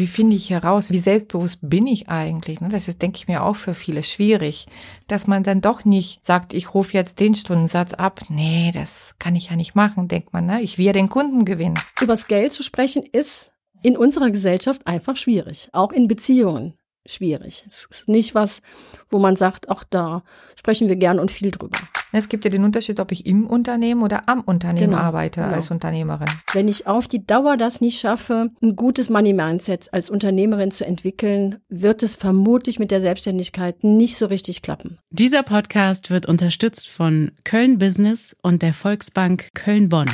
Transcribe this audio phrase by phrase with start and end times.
[0.00, 2.60] wie finde ich heraus, wie selbstbewusst bin ich eigentlich?
[2.60, 2.70] Ne?
[2.70, 4.66] Das ist, denke ich mir, auch für viele schwierig,
[5.06, 8.22] dass man dann doch nicht sagt, ich rufe jetzt den Stundensatz ab.
[8.28, 10.46] Nee, das kann ich ja nicht machen, denkt man.
[10.46, 10.62] Ne?
[10.62, 11.78] Ich will ja den Kunden gewinnen.
[12.00, 13.52] Übers Geld zu sprechen ist
[13.82, 16.74] in unserer Gesellschaft einfach schwierig, auch in Beziehungen
[17.06, 17.64] schwierig.
[17.66, 18.62] Es ist nicht was,
[19.08, 20.22] wo man sagt, auch da
[20.58, 21.78] sprechen wir gern und viel drüber.
[22.12, 25.54] Es gibt ja den Unterschied, ob ich im Unternehmen oder am Unternehmen genau, arbeite genau.
[25.54, 26.28] als Unternehmerin.
[26.52, 31.58] Wenn ich auf die Dauer das nicht schaffe, ein gutes Money-Mindset als Unternehmerin zu entwickeln,
[31.68, 34.98] wird es vermutlich mit der Selbstständigkeit nicht so richtig klappen.
[35.10, 40.10] Dieser Podcast wird unterstützt von Köln Business und der Volksbank Köln-Bonn.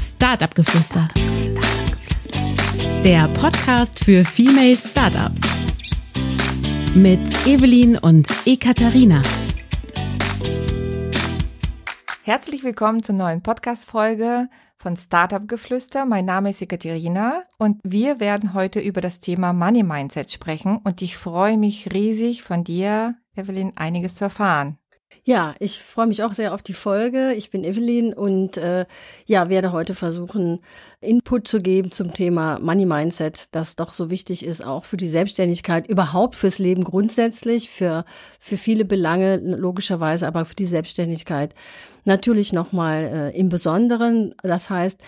[0.00, 1.06] Startup-Geflüster.
[3.06, 5.40] Der Podcast für Female Startups
[6.92, 9.22] mit Evelyn und Ekaterina.
[12.24, 16.04] Herzlich willkommen zur neuen Podcast-Folge von Startup Geflüster.
[16.04, 21.00] Mein Name ist Ekaterina und wir werden heute über das Thema Money Mindset sprechen und
[21.00, 24.78] ich freue mich riesig von dir, Evelyn, einiges zu erfahren.
[25.28, 27.32] Ja, ich freue mich auch sehr auf die Folge.
[27.34, 28.86] Ich bin Evelyn und äh,
[29.24, 30.60] ja, werde heute versuchen,
[31.00, 35.08] Input zu geben zum Thema Money Mindset, das doch so wichtig ist, auch für die
[35.08, 38.04] Selbstständigkeit, überhaupt fürs Leben grundsätzlich, für,
[38.38, 41.54] für viele Belange logischerweise, aber für die Selbstständigkeit
[42.04, 44.32] natürlich nochmal äh, im Besonderen.
[44.42, 45.00] Das heißt,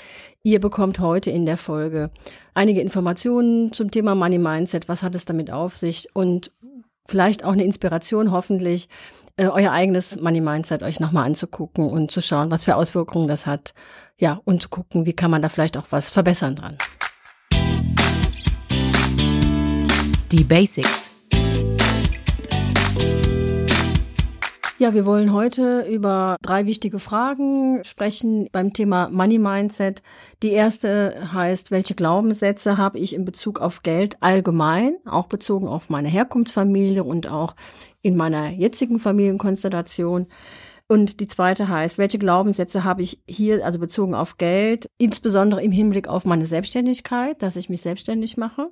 [0.43, 2.11] ihr bekommt heute in der Folge
[2.55, 4.89] einige Informationen zum Thema Money Mindset.
[4.89, 6.09] Was hat es damit auf sich?
[6.13, 6.51] Und
[7.09, 8.89] vielleicht auch eine Inspiration hoffentlich,
[9.39, 13.73] euer eigenes Money Mindset euch nochmal anzugucken und zu schauen, was für Auswirkungen das hat.
[14.17, 16.77] Ja, und zu gucken, wie kann man da vielleicht auch was verbessern dran.
[20.33, 21.09] Die Basics.
[24.81, 30.05] Ja, wir wollen heute über drei wichtige Fragen sprechen beim Thema Money Mindset.
[30.45, 35.91] Die erste heißt, welche Glaubenssätze habe ich in Bezug auf Geld allgemein, auch bezogen auf
[35.91, 37.57] meine Herkunftsfamilie und auch
[38.03, 40.27] in meiner jetzigen Familienkonstellation.
[40.89, 45.73] Und die zweite heißt, welche Glaubenssätze habe ich hier, also bezogen auf Geld, insbesondere im
[45.73, 48.71] Hinblick auf meine Selbstständigkeit, dass ich mich selbstständig mache.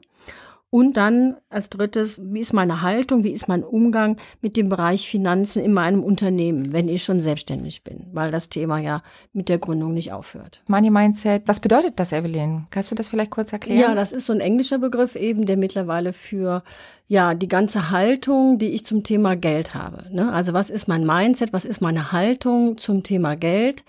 [0.68, 5.08] Und dann als drittes, wie ist meine Haltung, wie ist mein Umgang mit dem Bereich
[5.08, 9.02] Finanzen in meinem Unternehmen, wenn ich schon selbstständig bin, weil das Thema ja
[9.32, 10.62] mit der Gründung nicht aufhört.
[10.66, 12.66] Money Mindset, was bedeutet das, Evelyn?
[12.70, 13.80] Kannst du das vielleicht kurz erklären?
[13.80, 16.64] Ja, das ist so ein englischer Begriff eben, der mittlerweile für
[17.08, 20.04] ja, die ganze Haltung, die ich zum Thema Geld habe.
[20.10, 20.32] Ne?
[20.32, 23.84] Also was ist mein Mindset, was ist meine Haltung zum Thema Geld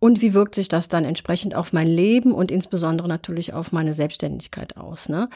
[0.00, 3.94] und wie wirkt sich das dann entsprechend auf mein Leben und insbesondere natürlich auf meine
[3.94, 5.08] Selbstständigkeit aus.
[5.08, 5.30] Ne?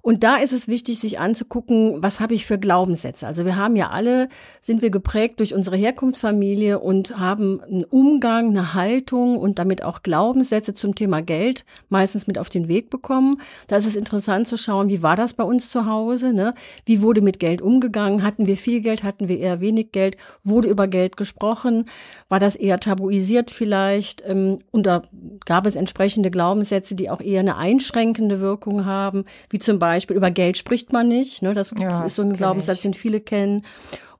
[0.00, 3.26] Und da ist es wichtig, sich anzugucken, was habe ich für Glaubenssätze.
[3.26, 4.28] Also wir haben ja alle,
[4.60, 10.04] sind wir geprägt durch unsere Herkunftsfamilie und haben einen Umgang, eine Haltung und damit auch
[10.04, 13.40] Glaubenssätze zum Thema Geld meistens mit auf den Weg bekommen.
[13.66, 16.32] Da ist es interessant zu schauen, wie war das bei uns zu Hause?
[16.32, 16.54] Ne?
[16.84, 18.22] Wie wurde mit Geld umgegangen?
[18.22, 19.02] Hatten wir viel Geld?
[19.02, 20.16] Hatten wir eher wenig Geld?
[20.42, 21.88] Wurde über Geld gesprochen?
[22.28, 24.22] War das eher tabuisiert vielleicht?
[24.26, 25.02] Ähm, und da
[25.44, 30.30] gab es entsprechende Glaubenssätze, die auch eher eine einschränkende Wirkung haben, wie zum Beispiel über
[30.30, 31.42] Geld spricht man nicht.
[31.42, 31.54] Ne?
[31.54, 32.82] Das ja, ist so ein Glaubenssatz, ich.
[32.82, 33.62] den viele kennen.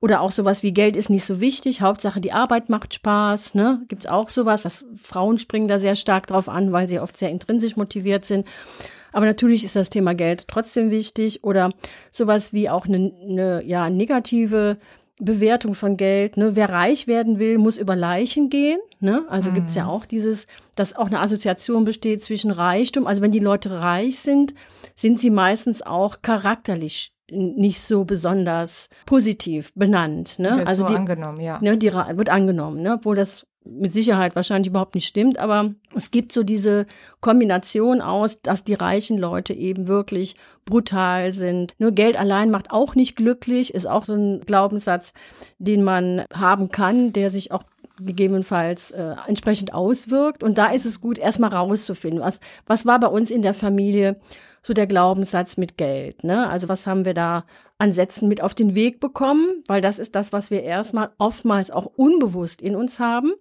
[0.00, 3.54] Oder auch sowas wie Geld ist nicht so wichtig, Hauptsache die Arbeit macht Spaß.
[3.54, 3.82] Ne?
[3.88, 7.16] Gibt es auch sowas, dass Frauen springen da sehr stark drauf an, weil sie oft
[7.16, 8.46] sehr intrinsisch motiviert sind.
[9.16, 11.70] Aber natürlich ist das Thema Geld trotzdem wichtig oder
[12.10, 14.76] sowas wie auch eine, eine ja, negative
[15.18, 16.36] Bewertung von Geld.
[16.36, 16.54] Ne?
[16.54, 18.78] Wer reich werden will, muss über Leichen gehen.
[19.00, 19.24] Ne?
[19.30, 19.54] Also mhm.
[19.54, 23.06] gibt's ja auch dieses, dass auch eine Assoziation besteht zwischen Reichtum.
[23.06, 24.52] Also wenn die Leute reich sind,
[24.94, 30.38] sind sie meistens auch charakterlich nicht so besonders positiv benannt.
[30.38, 30.58] Ne?
[30.58, 31.58] Wird also so die, angenommen, ja.
[31.62, 32.96] Ne, die wird angenommen, ne?
[32.96, 36.86] obwohl das mit Sicherheit wahrscheinlich überhaupt nicht stimmt, aber es gibt so diese
[37.20, 41.74] Kombination aus, dass die reichen Leute eben wirklich brutal sind.
[41.78, 45.12] Nur Geld allein macht auch nicht glücklich, ist auch so ein Glaubenssatz,
[45.58, 47.62] den man haben kann, der sich auch
[47.98, 50.42] gegebenenfalls äh, entsprechend auswirkt.
[50.42, 54.20] Und da ist es gut, erstmal rauszufinden, was, was war bei uns in der Familie
[54.66, 56.24] so der Glaubenssatz mit Geld.
[56.24, 56.48] Ne?
[56.48, 57.44] Also was haben wir da
[57.78, 59.62] an Sätzen mit auf den Weg bekommen?
[59.68, 63.34] Weil das ist das, was wir erstmal oftmals auch unbewusst in uns haben.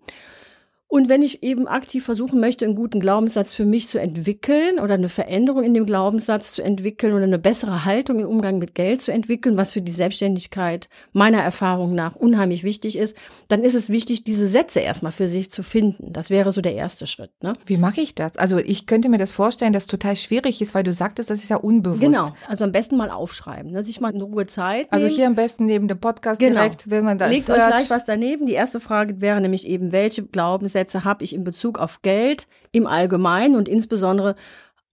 [0.88, 4.94] Und wenn ich eben aktiv versuchen möchte, einen guten Glaubenssatz für mich zu entwickeln oder
[4.94, 9.02] eine Veränderung in dem Glaubenssatz zu entwickeln oder eine bessere Haltung im Umgang mit Geld
[9.02, 13.18] zu entwickeln, was für die Selbstständigkeit meiner Erfahrung nach unheimlich wichtig ist,
[13.48, 16.14] dann ist es wichtig, diese Sätze erstmal für sich zu finden.
[16.14, 17.32] Das wäre so der erste Schritt.
[17.42, 17.54] Ne?
[17.66, 18.38] Wie mache ich das?
[18.38, 21.40] Also ich könnte mir das vorstellen, dass es total schwierig ist, weil du sagtest, das
[21.40, 22.02] ist ja unbewusst.
[22.02, 22.32] Genau.
[22.48, 23.84] Also am besten mal aufschreiben, ne?
[23.84, 24.88] sich mal eine Ruhe Zeit.
[24.92, 25.06] Also nehmen.
[25.06, 26.62] Also hier am besten neben dem Podcast genau.
[26.62, 27.60] direkt, wenn man das Legt hört.
[27.60, 28.46] euch gleich was daneben.
[28.46, 32.48] Die erste Frage wäre nämlich eben, welche Glaubenssätze Glaubenssätze habe ich in Bezug auf Geld
[32.72, 34.36] im Allgemeinen und insbesondere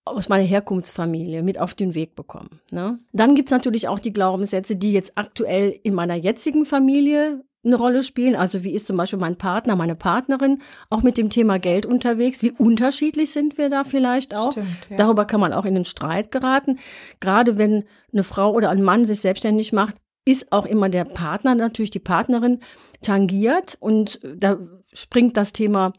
[0.05, 2.61] aus meiner Herkunftsfamilie mit auf den Weg bekommen.
[2.71, 2.99] Ne?
[3.13, 8.03] Dann gibt's natürlich auch die Glaubenssätze, die jetzt aktuell in meiner jetzigen Familie eine Rolle
[8.03, 8.35] spielen.
[8.35, 12.43] Also wie ist zum Beispiel mein Partner, meine Partnerin auch mit dem Thema Geld unterwegs?
[12.43, 14.53] Wie unterschiedlich sind wir da vielleicht auch?
[14.53, 14.97] Stimmt, ja.
[14.97, 16.79] Darüber kann man auch in den Streit geraten.
[17.21, 21.55] Gerade wenn eine Frau oder ein Mann sich selbstständig macht, ist auch immer der Partner,
[21.55, 22.61] natürlich die Partnerin,
[23.03, 23.77] tangiert.
[23.81, 24.59] Und da
[24.93, 25.93] springt das Thema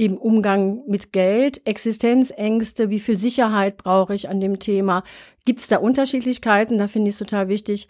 [0.00, 5.04] eben Umgang mit Geld, Existenzängste, wie viel Sicherheit brauche ich an dem Thema?
[5.44, 6.78] Gibt es da Unterschiedlichkeiten?
[6.78, 7.86] Da finde ich es total wichtig,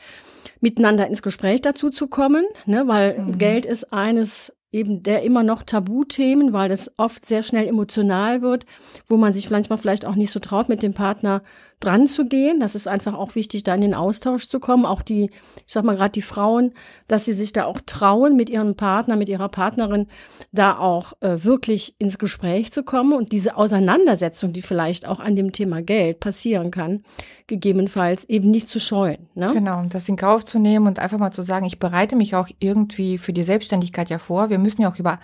[0.61, 2.83] miteinander ins Gespräch dazu zu kommen, ne?
[2.87, 3.39] weil mhm.
[3.39, 8.67] Geld ist eines eben der immer noch Tabuthemen, weil das oft sehr schnell emotional wird,
[9.09, 11.43] wo man sich manchmal vielleicht auch nicht so traut, mit dem Partner
[11.81, 12.61] dran zu gehen.
[12.61, 14.85] Das ist einfach auch wichtig, da in den Austausch zu kommen.
[14.85, 15.31] Auch die,
[15.67, 16.73] ich sag mal gerade die Frauen,
[17.09, 20.07] dass sie sich da auch trauen, mit ihrem Partner, mit ihrer Partnerin
[20.53, 25.37] da auch äh, wirklich ins Gespräch zu kommen und diese Auseinandersetzung, die vielleicht auch an
[25.37, 27.03] dem Thema Geld passieren kann,
[27.47, 29.29] gegebenenfalls eben nicht zu scheuen.
[29.35, 29.51] Ne?
[29.53, 32.49] Genau, das in Kauf zu nehmen und einfach mal zu sagen, ich bereite mich auch
[32.59, 34.51] irgendwie für die Selbstständigkeit ja vor.
[34.51, 35.19] Wir müssen ja auch über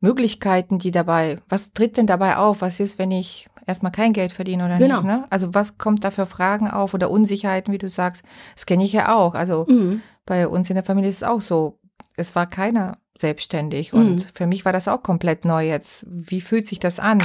[0.00, 2.60] Möglichkeiten, die dabei, was tritt denn dabei auf?
[2.60, 5.02] Was ist, wenn ich erstmal kein Geld verdiene oder genau.
[5.02, 5.06] nicht?
[5.06, 5.26] Ne?
[5.30, 8.22] Also was kommt da für Fragen auf oder Unsicherheiten, wie du sagst?
[8.54, 9.34] Das kenne ich ja auch.
[9.34, 10.00] Also mhm.
[10.26, 11.78] bei uns in der Familie ist es auch so.
[12.16, 14.24] Es war keiner selbstständig und mhm.
[14.34, 16.04] für mich war das auch komplett neu jetzt.
[16.08, 17.18] Wie fühlt sich das an?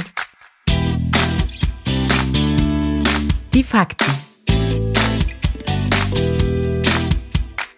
[3.54, 4.33] Die Fakten.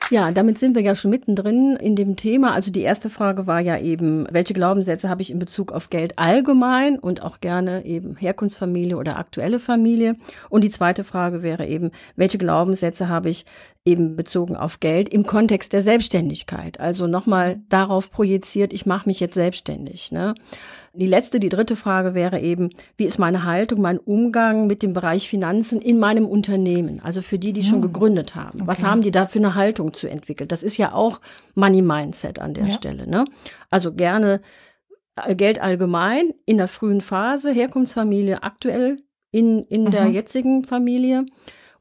[0.09, 2.53] Ja, damit sind wir ja schon mittendrin in dem Thema.
[2.53, 6.17] Also die erste Frage war ja eben, welche Glaubenssätze habe ich in Bezug auf Geld
[6.17, 10.15] allgemein und auch gerne eben Herkunftsfamilie oder aktuelle Familie?
[10.49, 13.47] Und die zweite Frage wäre eben, welche Glaubenssätze habe ich
[13.85, 16.79] eben bezogen auf Geld im Kontext der Selbstständigkeit?
[16.79, 20.13] Also nochmal darauf projiziert, ich mache mich jetzt selbstständig.
[20.13, 20.35] Ne?
[20.97, 24.93] Die letzte, die dritte Frage wäre eben, wie ist meine Haltung, mein Umgang mit dem
[24.93, 27.01] Bereich Finanzen in meinem Unternehmen?
[27.03, 27.93] Also für die, die schon hm.
[27.93, 28.61] gegründet haben.
[28.61, 28.67] Okay.
[28.67, 30.53] Was haben die da für eine Haltung zu entwickelt?
[30.53, 31.21] Das ist ja auch
[31.55, 32.73] Money Mindset an der ja.
[32.73, 33.07] Stelle.
[33.07, 33.25] Ne?
[33.71, 34.41] Also gerne
[35.17, 38.97] äh, Geld allgemein in der frühen Phase, Herkunftsfamilie aktuell
[39.31, 39.91] in, in mhm.
[39.91, 41.27] der jetzigen Familie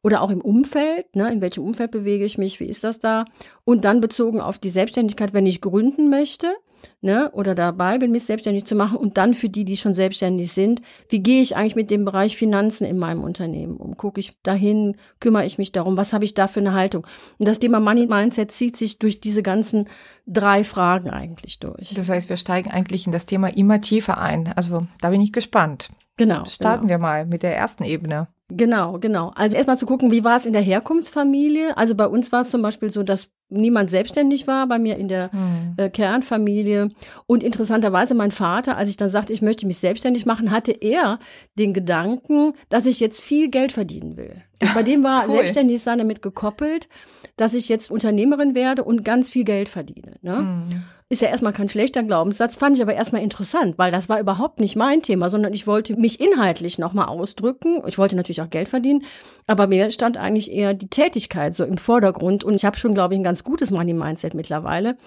[0.06, 3.26] oder auch im Umfeld, ne, in welchem Umfeld bewege ich mich, wie ist das da?
[3.64, 6.56] Und dann bezogen auf die Selbstständigkeit, wenn ich gründen möchte,
[7.02, 10.52] ne, oder dabei bin, mich selbstständig zu machen und dann für die, die schon selbstständig
[10.54, 13.98] sind, wie gehe ich eigentlich mit dem Bereich Finanzen in meinem Unternehmen um?
[13.98, 17.06] Gucke ich dahin, kümmere ich mich darum, was habe ich da für eine Haltung?
[17.38, 19.88] Und das Thema Money Mindset zieht sich durch diese ganzen
[20.28, 21.94] drei Fragen eigentlich durch.
[21.94, 24.52] Das heißt, wir steigen eigentlich in das Thema immer tiefer ein.
[24.56, 25.92] Also da bin ich gespannt.
[26.18, 26.46] Genau.
[26.46, 26.90] Starten genau.
[26.90, 28.28] wir mal mit der ersten Ebene.
[28.50, 29.32] Genau, genau.
[29.36, 31.76] Also erstmal zu gucken, wie war es in der Herkunftsfamilie?
[31.78, 35.08] Also bei uns war es zum Beispiel so, dass niemand selbstständig war, bei mir in
[35.08, 35.74] der hm.
[35.78, 36.90] äh, Kernfamilie.
[37.26, 41.18] Und interessanterweise mein Vater, als ich dann sagte, ich möchte mich selbstständig machen, hatte er
[41.58, 44.44] den Gedanken, dass ich jetzt viel Geld verdienen will.
[44.62, 45.36] Und bei dem war cool.
[45.36, 46.88] selbstständig sein damit gekoppelt,
[47.36, 50.16] dass ich jetzt Unternehmerin werde und ganz viel Geld verdiene.
[50.22, 50.38] Ne?
[50.38, 50.84] Hm.
[51.08, 54.60] Ist ja erstmal kein schlechter Glaubenssatz, fand ich aber erstmal interessant, weil das war überhaupt
[54.60, 57.84] nicht mein Thema, sondern ich wollte mich inhaltlich nochmal ausdrücken.
[57.86, 59.04] Ich wollte natürlich auch Geld verdienen,
[59.46, 63.14] aber mir stand eigentlich eher die Tätigkeit so im Vordergrund und ich habe schon, glaube
[63.14, 64.98] ich, ein ganz gutes Money-Mindset mittlerweile.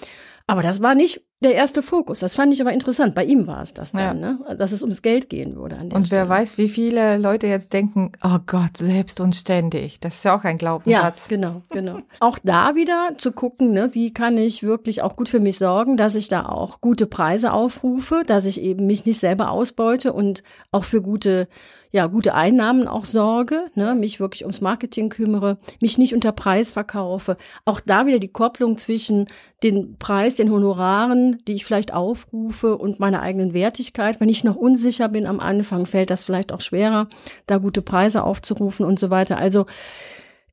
[0.47, 2.19] Aber das war nicht der erste Fokus.
[2.19, 3.15] Das fand ich aber interessant.
[3.15, 4.33] Bei ihm war es das dann, ja.
[4.33, 4.57] ne?
[4.57, 5.77] dass es ums Geld gehen würde.
[5.77, 6.29] Und wer Stelle.
[6.29, 10.01] weiß, wie viele Leute jetzt denken, oh Gott, selbst und ständig.
[10.01, 11.31] Das ist ja auch ein Glaubenssatz.
[11.31, 11.99] Ja, genau, genau.
[12.21, 15.97] auch da wieder zu gucken, ne, wie kann ich wirklich auch gut für mich sorgen,
[15.97, 20.43] dass ich da auch gute Preise aufrufe, dass ich eben mich nicht selber ausbeute und
[20.73, 21.49] auch für gute
[21.91, 26.73] ja, gute Einnahmen auch sorge, ne, mich wirklich ums Marketing kümmere, mich nicht unter Preis
[26.73, 27.37] verkaufe.
[27.65, 29.29] Auch da wieder die Kopplung zwischen
[29.63, 34.21] den Preis, den Honoraren, die ich vielleicht aufrufe und meiner eigenen Wertigkeit.
[34.21, 37.09] Wenn ich noch unsicher bin am Anfang, fällt das vielleicht auch schwerer,
[37.47, 39.39] da gute Preise aufzurufen und so weiter.
[39.39, 39.65] Also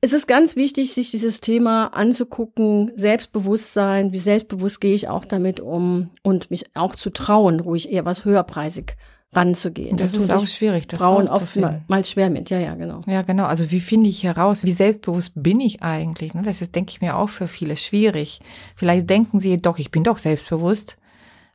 [0.01, 5.59] es ist ganz wichtig, sich dieses Thema anzugucken, Selbstbewusstsein, wie selbstbewusst gehe ich auch damit
[5.59, 8.95] um und mich auch zu trauen, ruhig eher was höherpreisig
[9.35, 9.97] ranzugehen.
[9.97, 12.49] Das, das ist auch schwierig, das Frauen oft mal, mal, schwer mit.
[12.49, 13.01] Ja, ja, genau.
[13.05, 13.45] Ja, genau.
[13.45, 16.33] Also wie finde ich heraus, wie selbstbewusst bin ich eigentlich?
[16.33, 16.41] Ne?
[16.43, 18.39] Das ist, denke ich mir, auch für viele schwierig.
[18.75, 20.97] Vielleicht denken sie doch, ich bin doch selbstbewusst.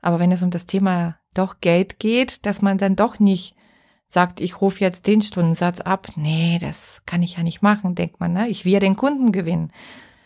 [0.02, 3.54] Aber wenn es um das Thema doch Geld geht, dass man dann doch nicht
[4.08, 6.08] sagt, ich rufe jetzt den Stundensatz ab.
[6.16, 8.32] Nee, das kann ich ja nicht machen, denkt man.
[8.32, 8.48] Ne?
[8.48, 9.70] Ich will ja den Kunden gewinnen.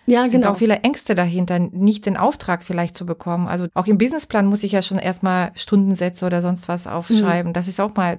[0.06, 0.46] Ja, es genau.
[0.46, 3.48] Sind auch viele Ängste dahinter, nicht den Auftrag vielleicht zu bekommen.
[3.48, 7.50] Also auch im Businessplan muss ich ja schon erstmal Stundensätze oder sonst was aufschreiben.
[7.50, 7.54] Mhm.
[7.54, 8.18] Das ist auch mal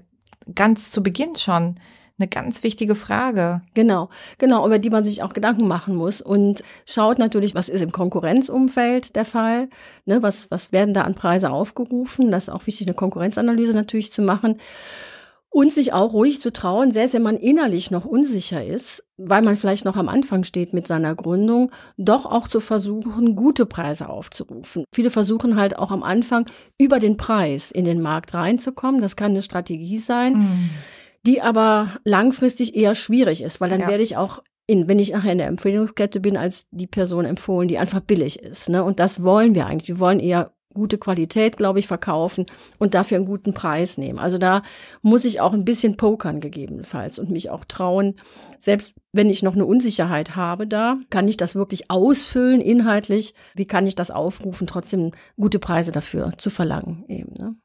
[0.53, 1.75] ganz zu Beginn schon
[2.17, 3.61] eine ganz wichtige Frage.
[3.73, 7.81] Genau, genau, über die man sich auch Gedanken machen muss und schaut natürlich, was ist
[7.81, 9.69] im Konkurrenzumfeld der Fall,
[10.05, 14.13] ne, was, was werden da an Preise aufgerufen, das ist auch wichtig, eine Konkurrenzanalyse natürlich
[14.13, 14.59] zu machen.
[15.55, 19.55] Und sich auch ruhig zu trauen, selbst wenn man innerlich noch unsicher ist, weil man
[19.55, 24.83] vielleicht noch am Anfang steht mit seiner Gründung, doch auch zu versuchen, gute Preise aufzurufen.
[24.93, 28.99] Viele versuchen halt auch am Anfang über den Preis in den Markt reinzukommen.
[28.99, 30.69] Das kann eine Strategie sein, mhm.
[31.25, 33.87] die aber langfristig eher schwierig ist, weil dann ja.
[33.87, 37.69] werde ich auch in, wenn ich nachher in der Empfehlungskette bin, als die Person empfohlen,
[37.69, 38.67] die einfach billig ist.
[38.67, 38.83] Ne?
[38.83, 39.87] Und das wollen wir eigentlich.
[39.87, 42.45] Wir wollen eher gute Qualität, glaube ich, verkaufen
[42.77, 44.19] und dafür einen guten Preis nehmen.
[44.19, 44.61] Also da
[45.01, 48.15] muss ich auch ein bisschen pokern gegebenenfalls und mich auch trauen.
[48.59, 53.33] Selbst wenn ich noch eine Unsicherheit habe da, kann ich das wirklich ausfüllen inhaltlich?
[53.55, 57.55] Wie kann ich das aufrufen, trotzdem gute Preise dafür zu verlangen eben, ne?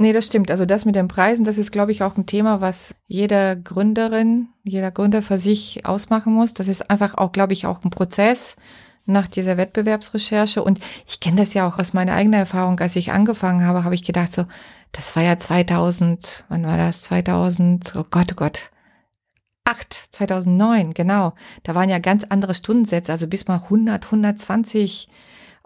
[0.00, 0.52] Nee, das stimmt.
[0.52, 4.48] Also das mit den Preisen, das ist, glaube ich, auch ein Thema, was jeder Gründerin,
[4.62, 6.54] jeder Gründer für sich ausmachen muss.
[6.54, 8.54] Das ist einfach auch, glaube ich, auch ein Prozess
[9.08, 10.62] nach dieser Wettbewerbsrecherche.
[10.62, 12.78] Und ich kenne das ja auch aus meiner eigenen Erfahrung.
[12.80, 14.44] Als ich angefangen habe, habe ich gedacht so,
[14.92, 17.02] das war ja 2000, wann war das?
[17.02, 18.70] 2000, oh Gott, oh Gott.
[19.64, 21.34] 8, 2009, genau.
[21.62, 25.08] Da waren ja ganz andere Stundensätze, also bis mal 100, 120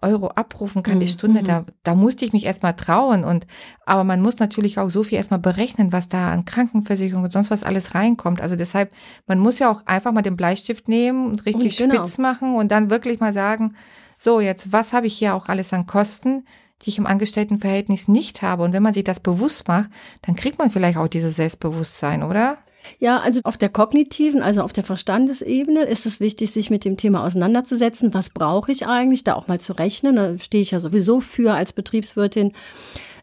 [0.02, 1.47] Euro abrufen kann die mhm, Stunde, mhm.
[1.47, 3.47] da, da musste ich mich erstmal trauen und,
[3.87, 7.50] aber man muss natürlich auch so viel erstmal berechnen, was da an Krankenversicherung und sonst
[7.50, 8.40] was alles reinkommt.
[8.40, 8.92] Also deshalb,
[9.26, 12.04] man muss ja auch einfach mal den Bleistift nehmen und richtig und genau.
[12.04, 13.75] spitz machen und dann wirklich mal sagen,
[14.18, 16.44] so jetzt, was habe ich hier auch alles an Kosten?
[16.83, 18.62] Die ich im Angestelltenverhältnis nicht habe.
[18.62, 19.91] Und wenn man sich das bewusst macht,
[20.23, 22.59] dann kriegt man vielleicht auch dieses Selbstbewusstsein, oder?
[22.99, 26.97] Ja, also auf der kognitiven, also auf der Verstandesebene ist es wichtig, sich mit dem
[26.97, 28.12] Thema auseinanderzusetzen.
[28.15, 29.25] Was brauche ich eigentlich?
[29.25, 30.17] Da auch mal zu rechnen.
[30.17, 32.53] Da stehe ich ja sowieso für als Betriebswirtin.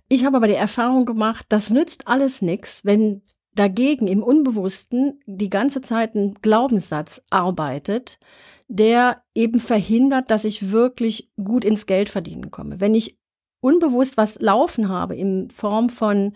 [0.08, 3.22] Ich habe aber die Erfahrung gemacht, das nützt alles nichts, wenn
[3.54, 8.20] dagegen im Unbewussten die ganze Zeit ein Glaubenssatz arbeitet,
[8.68, 12.80] der eben verhindert, dass ich wirklich gut ins Geld verdienen komme.
[12.80, 13.19] Wenn ich
[13.62, 16.34] unbewusst was laufen habe in Form von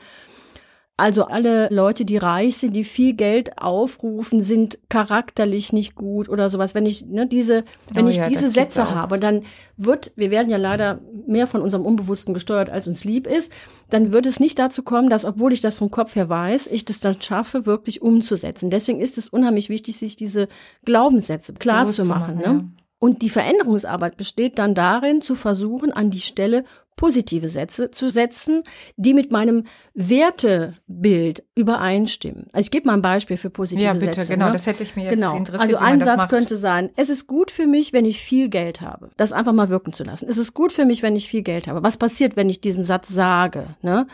[0.96, 6.52] also alle Leute, die reich sind, die viel Geld aufrufen, sind charakterlich nicht gut oder
[6.52, 6.76] sowas.
[6.76, 9.42] Wenn ich ne, diese, wenn oh ich ja, diese Sätze habe, dann
[9.76, 13.52] wird, wir werden ja leider mehr von unserem Unbewussten gesteuert, als uns lieb ist,
[13.90, 16.86] dann wird es nicht dazu kommen, dass, obwohl ich das vom Kopf her weiß, ich
[16.86, 18.70] das dann schaffe, wirklich umzusetzen.
[18.70, 20.48] Deswegen ist es unheimlich wichtig, sich diese
[20.86, 22.36] Glaubenssätze klar zu machen.
[22.36, 22.44] machen ne?
[22.44, 22.64] ja.
[23.00, 26.64] Und die Veränderungsarbeit besteht dann darin, zu versuchen, an die Stelle
[26.96, 28.64] positive Sätze zu setzen,
[28.96, 32.48] die mit meinem Wertebild übereinstimmen.
[32.52, 33.94] Also ich gebe mal ein Beispiel für positive Sätze.
[33.94, 34.54] Ja, bitte, Sätze, genau, ne?
[34.54, 35.36] das hätte ich mir jetzt genau.
[35.36, 35.62] interessiert.
[35.62, 36.30] Also ein Satz macht.
[36.30, 39.12] könnte sein, es ist gut für mich, wenn ich viel Geld habe.
[39.18, 40.28] Das einfach mal wirken zu lassen.
[40.30, 41.84] Es ist gut für mich, wenn ich viel Geld habe.
[41.84, 43.76] Was passiert, wenn ich diesen Satz sage?
[43.82, 44.08] Ne?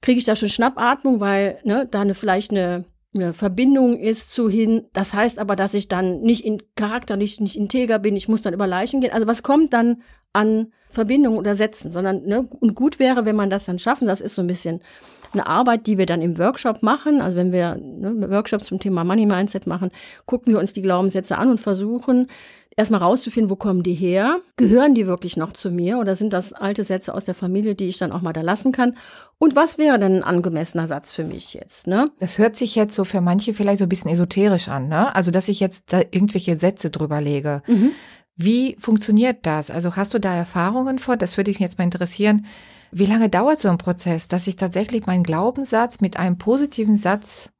[0.00, 2.84] Kriege ich da schon Schnappatmung, weil ne, da eine, vielleicht eine
[3.14, 4.86] eine Verbindung ist zu hin.
[4.92, 8.16] Das heißt aber, dass ich dann nicht in charakterlich nicht integer bin.
[8.16, 9.12] Ich muss dann über Leichen gehen.
[9.12, 13.50] Also was kommt dann an Verbindungen oder Sätzen, sondern ne, und gut wäre, wenn man
[13.50, 14.08] das dann schaffen.
[14.08, 14.80] Das ist so ein bisschen
[15.32, 17.20] eine Arbeit, die wir dann im Workshop machen.
[17.20, 19.90] Also wenn wir ne, Workshops zum Thema Money Mindset machen,
[20.26, 22.28] gucken wir uns die Glaubenssätze an und versuchen
[22.76, 24.40] erstmal rauszufinden, wo kommen die her?
[24.56, 27.86] Gehören die wirklich noch zu mir oder sind das alte Sätze aus der Familie, die
[27.86, 28.96] ich dann auch mal da lassen kann?
[29.38, 31.86] Und was wäre denn ein angemessener Satz für mich jetzt?
[31.86, 32.10] Ne?
[32.20, 35.14] Das hört sich jetzt so für manche vielleicht so ein bisschen esoterisch an, ne?
[35.14, 37.62] Also dass ich jetzt da irgendwelche Sätze drüber lege.
[37.66, 37.92] Mhm.
[38.36, 39.70] Wie funktioniert das?
[39.70, 41.16] Also hast du da Erfahrungen vor?
[41.16, 42.46] Das würde mich jetzt mal interessieren.
[42.90, 47.50] Wie lange dauert so ein Prozess, dass ich tatsächlich meinen Glaubenssatz mit einem positiven Satz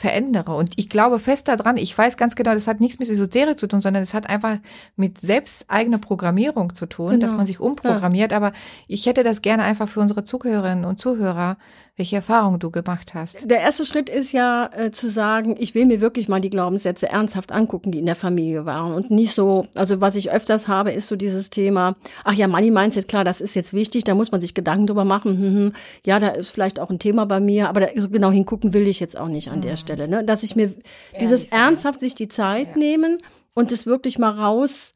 [0.00, 0.54] verändere.
[0.54, 3.66] Und ich glaube fest daran, ich weiß ganz genau, das hat nichts mit Esoterik zu
[3.66, 4.56] tun, sondern es hat einfach
[4.96, 7.26] mit selbst eigener Programmierung zu tun, genau.
[7.26, 8.30] dass man sich umprogrammiert.
[8.30, 8.38] Ja.
[8.38, 8.52] Aber
[8.88, 11.58] ich hätte das gerne einfach für unsere Zuhörerinnen und Zuhörer
[12.00, 13.50] welche Erfahrungen du gemacht hast.
[13.50, 17.10] Der erste Schritt ist ja äh, zu sagen, ich will mir wirklich mal die Glaubenssätze
[17.10, 20.92] ernsthaft angucken, die in der Familie waren und nicht so, also was ich öfters habe,
[20.92, 24.32] ist so dieses Thema, ach ja, Money Mindset, klar, das ist jetzt wichtig, da muss
[24.32, 25.72] man sich Gedanken drüber machen, hm, hm,
[26.06, 28.88] ja, da ist vielleicht auch ein Thema bei mir, aber da, so genau hingucken will
[28.88, 29.62] ich jetzt auch nicht an mhm.
[29.62, 30.24] der Stelle, ne?
[30.24, 30.74] dass ich mir
[31.18, 31.60] dieses sein.
[31.60, 32.76] ernsthaft sich die Zeit ja.
[32.76, 33.18] nehmen
[33.54, 34.94] und es wirklich mal raus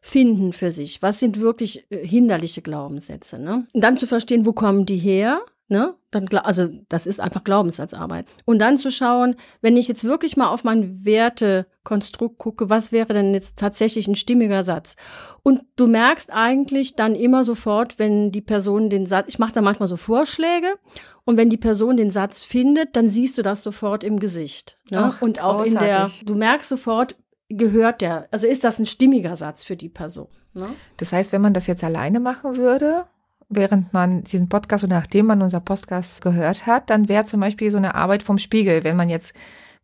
[0.00, 1.02] finden für sich.
[1.02, 3.38] Was sind wirklich äh, hinderliche Glaubenssätze?
[3.38, 3.66] Ne?
[3.72, 5.40] Und dann zu verstehen, wo kommen die her?
[5.68, 5.94] Ne?
[6.12, 8.26] Dann, also das ist einfach Glaubenssatzarbeit.
[8.44, 13.12] Und dann zu schauen, wenn ich jetzt wirklich mal auf mein Wertekonstrukt gucke, was wäre
[13.12, 14.94] denn jetzt tatsächlich ein stimmiger Satz?
[15.42, 19.60] Und du merkst eigentlich dann immer sofort, wenn die Person den Satz, ich mache da
[19.60, 20.68] manchmal so Vorschläge,
[21.24, 24.78] und wenn die Person den Satz findet, dann siehst du das sofort im Gesicht.
[24.90, 25.12] Ne?
[25.12, 25.72] Ach, und auch großartig.
[25.72, 27.16] in der, du merkst sofort,
[27.48, 30.28] gehört der, also ist das ein stimmiger Satz für die Person.
[30.54, 30.68] Ne?
[30.96, 33.06] Das heißt, wenn man das jetzt alleine machen würde,
[33.48, 37.70] während man diesen Podcast oder nachdem man unser Podcast gehört hat, dann wäre zum Beispiel
[37.70, 39.32] so eine Arbeit vom Spiegel, wenn man jetzt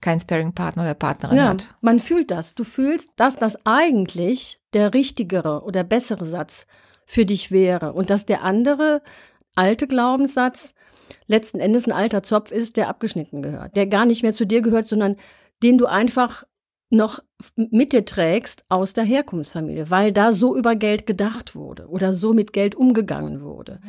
[0.00, 1.66] keinen Sparing-Partner oder Partnerin ja, hat.
[1.81, 2.54] Man fühlt das.
[2.54, 6.66] Du fühlst, dass das eigentlich der richtigere oder bessere Satz
[7.07, 9.02] für dich wäre und dass der andere
[9.54, 10.75] alte Glaubenssatz
[11.26, 14.62] letzten Endes ein alter Zopf ist, der abgeschnitten gehört, der gar nicht mehr zu dir
[14.62, 15.16] gehört, sondern
[15.62, 16.45] den du einfach
[16.92, 17.20] noch
[17.56, 22.34] mit dir trägst aus der Herkunftsfamilie, weil da so über Geld gedacht wurde oder so
[22.34, 23.80] mit Geld umgegangen wurde.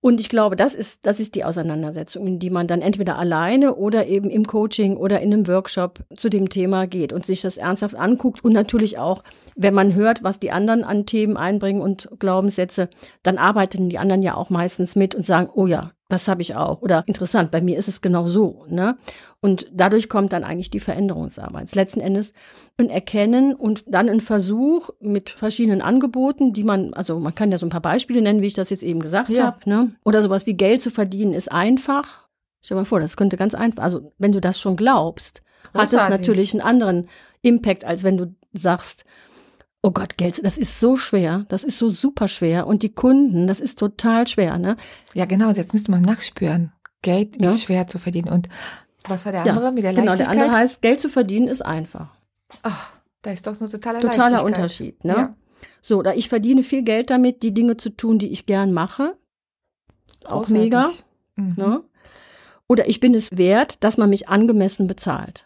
[0.00, 3.74] Und ich glaube, das ist, das ist die Auseinandersetzung, in die man dann entweder alleine
[3.74, 7.56] oder eben im Coaching oder in einem Workshop zu dem Thema geht und sich das
[7.56, 9.22] ernsthaft anguckt und natürlich auch
[9.56, 12.88] wenn man hört, was die anderen an Themen einbringen und Glaubenssätze,
[13.22, 16.54] dann arbeiten die anderen ja auch meistens mit und sagen, oh ja, das habe ich
[16.54, 16.80] auch.
[16.80, 18.64] Oder interessant, bei mir ist es genau so.
[18.68, 18.96] Ne?
[19.40, 21.74] Und dadurch kommt dann eigentlich die Veränderungsarbeit.
[21.74, 22.32] Letzten Endes
[22.78, 27.58] ein Erkennen und dann ein Versuch mit verschiedenen Angeboten, die man, also man kann ja
[27.58, 29.44] so ein paar Beispiele nennen, wie ich das jetzt eben gesagt ja.
[29.44, 29.58] habe.
[29.68, 29.94] Ne?
[30.04, 32.28] Oder sowas wie Geld zu verdienen ist einfach.
[32.62, 35.42] Stell dir mal vor, das könnte ganz einfach, also wenn du das schon glaubst,
[35.72, 35.98] Großartig.
[35.98, 37.08] hat es natürlich einen anderen
[37.42, 39.04] Impact, als wenn du sagst,
[39.86, 41.44] Oh Gott, Geld, das ist so schwer.
[41.50, 42.66] Das ist so super schwer.
[42.66, 44.78] Und die Kunden, das ist total schwer, ne?
[45.12, 45.50] Ja, genau.
[45.50, 46.72] Jetzt müsste man nachspüren.
[47.02, 47.50] Geld ja.
[47.50, 48.30] ist schwer zu verdienen.
[48.30, 48.48] Und
[49.06, 50.18] was war der andere ja, mit der Leichtigkeit?
[50.18, 52.16] Genau, der andere heißt, Geld zu verdienen ist einfach.
[52.62, 55.12] Ach, da ist doch eine totale Totaler Unterschied, ne?
[55.12, 55.36] Ja.
[55.82, 59.18] So, da ich verdiene viel Geld damit, die Dinge zu tun, die ich gern mache.
[60.24, 60.62] Auch Großartig.
[60.62, 60.90] mega.
[61.36, 61.54] Mhm.
[61.58, 61.84] Ne?
[62.68, 65.44] Oder ich bin es wert, dass man mich angemessen bezahlt.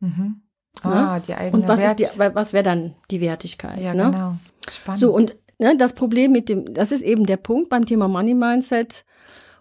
[0.00, 0.42] Mhm.
[0.84, 0.90] Ne?
[0.92, 2.00] Ah, die eigene Und was Wert.
[2.00, 3.80] ist die, was wäre dann die Wertigkeit?
[3.80, 4.10] Ja, ne?
[4.10, 4.34] genau.
[4.70, 5.00] Spannend.
[5.00, 8.34] So, und ne, das Problem mit dem, das ist eben der Punkt beim Thema Money
[8.34, 9.04] Mindset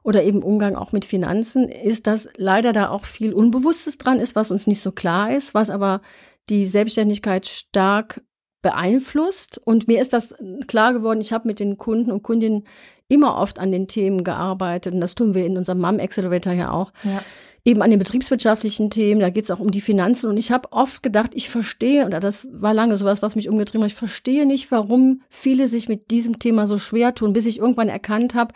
[0.04, 4.36] oder eben Umgang auch mit Finanzen, ist, dass leider da auch viel Unbewusstes dran ist,
[4.36, 6.02] was uns nicht so klar ist, was aber
[6.50, 8.22] die Selbstständigkeit stark
[8.62, 9.60] beeinflusst.
[9.64, 10.36] Und mir ist das
[10.68, 12.64] klar geworden, ich habe mit den Kunden und Kundinnen
[13.10, 16.72] immer oft an den Themen gearbeitet und das tun wir in unserem Mom Accelerator ja
[16.72, 16.92] auch.
[17.04, 17.22] Ja
[17.68, 20.30] eben an den betriebswirtschaftlichen Themen, da geht es auch um die Finanzen.
[20.30, 23.84] Und ich habe oft gedacht, ich verstehe, oder das war lange sowas, was mich umgetrieben
[23.84, 27.60] hat, ich verstehe nicht, warum viele sich mit diesem Thema so schwer tun, bis ich
[27.60, 28.54] irgendwann erkannt habe,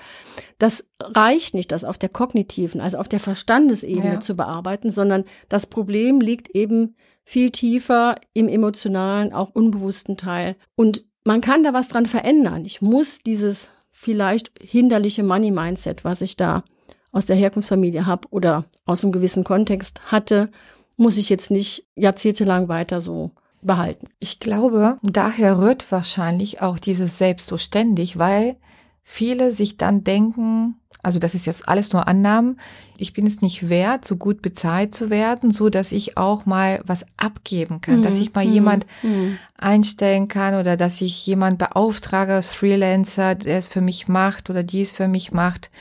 [0.60, 4.20] das reicht nicht, das auf der kognitiven, also auf der Verstandesebene ja.
[4.22, 10.56] zu bearbeiten, sondern das Problem liegt eben viel tiefer im emotionalen, auch unbewussten Teil.
[10.76, 12.64] Und man kann da was dran verändern.
[12.64, 16.64] Ich muss dieses vielleicht hinderliche Money-Mindset, was ich da
[17.12, 20.50] aus der Herkunftsfamilie habe oder aus einem gewissen Kontext hatte,
[20.98, 24.08] muss ich jetzt nicht jahrzehntelang weiter so behalten.
[24.20, 28.56] Ich glaube, daher rührt wahrscheinlich auch dieses Selbst so ständig, weil
[29.04, 32.60] viele sich dann denken, also das ist jetzt alles nur Annahmen,
[32.98, 36.82] ich bin es nicht wert, so gut bezahlt zu werden, so dass ich auch mal
[36.86, 38.04] was abgeben kann, mhm.
[38.04, 38.54] dass ich mal mhm.
[38.54, 39.38] jemand mhm.
[39.58, 44.64] einstellen kann oder dass ich jemand beauftrage als Freelancer, der es für mich macht oder
[44.64, 45.72] die es für mich macht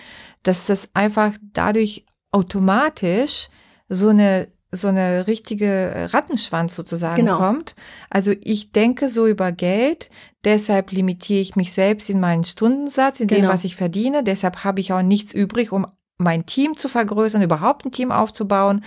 [0.43, 3.49] dass das einfach dadurch automatisch
[3.89, 7.39] so eine so eine richtige Rattenschwanz sozusagen genau.
[7.39, 7.75] kommt.
[8.09, 10.11] Also ich denke so über Geld,
[10.45, 13.41] deshalb limitiere ich mich selbst in meinen Stundensatz, in genau.
[13.43, 14.23] dem, was ich verdiene.
[14.23, 15.87] Deshalb habe ich auch nichts übrig, um
[16.19, 18.85] mein Team zu vergrößern, überhaupt ein Team aufzubauen.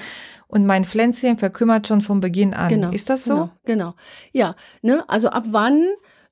[0.48, 2.70] Und mein Pflänzchen verkümmert schon von Beginn an.
[2.70, 2.92] Genau.
[2.92, 3.36] Ist das so?
[3.36, 3.50] Genau.
[3.66, 3.96] genau.
[4.32, 5.84] Ja, ne, also ab wann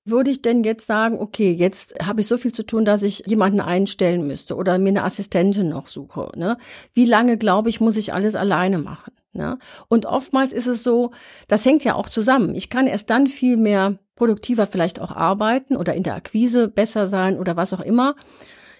[0.03, 3.23] würde ich denn jetzt sagen, okay, jetzt habe ich so viel zu tun, dass ich
[3.27, 6.31] jemanden einstellen müsste oder mir eine Assistentin noch suche.
[6.35, 6.57] Ne?
[6.93, 9.13] Wie lange, glaube ich, muss ich alles alleine machen?
[9.33, 9.59] Ne?
[9.87, 11.11] Und oftmals ist es so,
[11.47, 12.55] das hängt ja auch zusammen.
[12.55, 17.07] Ich kann erst dann viel mehr produktiver vielleicht auch arbeiten oder in der Akquise besser
[17.07, 18.15] sein oder was auch immer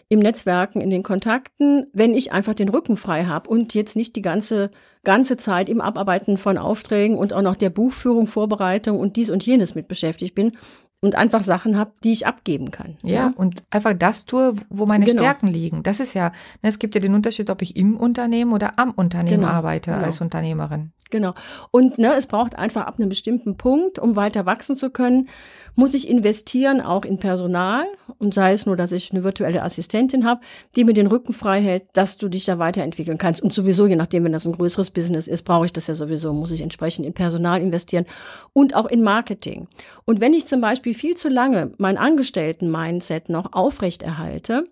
[0.09, 4.17] im Netzwerken, in den Kontakten, wenn ich einfach den Rücken frei habe und jetzt nicht
[4.17, 4.69] die ganze
[5.03, 9.45] ganze Zeit im Abarbeiten von Aufträgen und auch noch der Buchführung, Vorbereitung und dies und
[9.45, 10.57] jenes mit beschäftigt bin,
[11.01, 12.97] und einfach Sachen habe, die ich abgeben kann.
[13.01, 15.21] Ja, ja, und einfach das tue, wo meine genau.
[15.21, 15.81] Stärken liegen.
[15.83, 16.29] Das ist ja,
[16.61, 19.51] ne, es gibt ja den Unterschied, ob ich im Unternehmen oder am Unternehmen genau.
[19.51, 20.03] arbeite genau.
[20.03, 20.91] als Unternehmerin.
[21.11, 21.33] Genau.
[21.69, 25.29] Und ne, es braucht einfach ab einem bestimmten Punkt, um weiter wachsen zu können,
[25.75, 27.85] muss ich investieren auch in Personal
[28.17, 30.41] und sei es nur, dass ich eine virtuelle Assistentin habe,
[30.75, 33.41] die mir den Rücken frei hält, dass du dich da weiterentwickeln kannst.
[33.41, 36.33] Und sowieso, je nachdem, wenn das ein größeres Business ist, brauche ich das ja sowieso,
[36.33, 38.05] muss ich entsprechend in Personal investieren
[38.53, 39.67] und auch in Marketing.
[40.05, 44.65] Und wenn ich zum Beispiel viel zu lange mein Angestellten-Mindset noch aufrechterhalte,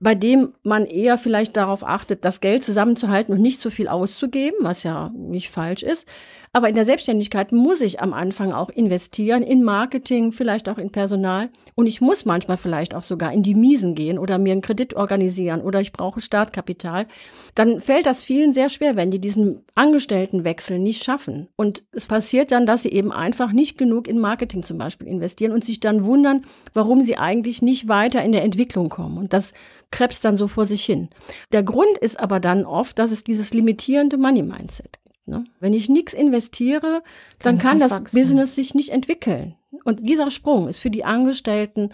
[0.00, 4.56] bei dem man eher vielleicht darauf achtet, das Geld zusammenzuhalten und nicht zu viel auszugeben,
[4.62, 6.08] was ja nicht falsch ist.
[6.52, 10.90] Aber in der Selbstständigkeit muss ich am Anfang auch investieren in Marketing, vielleicht auch in
[10.90, 11.50] Personal.
[11.76, 14.94] Und ich muss manchmal vielleicht auch sogar in die Miesen gehen oder mir einen Kredit
[14.94, 17.06] organisieren oder ich brauche Startkapital.
[17.54, 21.46] Dann fällt das vielen sehr schwer, wenn die diesen Angestelltenwechsel nicht schaffen.
[21.56, 25.52] Und es passiert dann, dass sie eben einfach nicht genug in Marketing zum Beispiel investieren
[25.52, 29.18] und sich dann wundern, warum sie eigentlich nicht weiter in der Entwicklung kommen.
[29.18, 29.52] Und das
[29.90, 31.08] krebst dann so vor sich hin.
[31.52, 35.28] Der Grund ist aber dann oft, dass es dieses limitierende Money Mindset gibt.
[35.28, 35.44] Ne?
[35.60, 37.02] Wenn ich nichts investiere,
[37.38, 38.18] kann dann kann das wachsen.
[38.18, 39.56] Business sich nicht entwickeln.
[39.84, 41.90] Und dieser Sprung ist für die Angestellten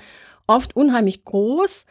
[0.46, 1.86] oft unheimlich groß.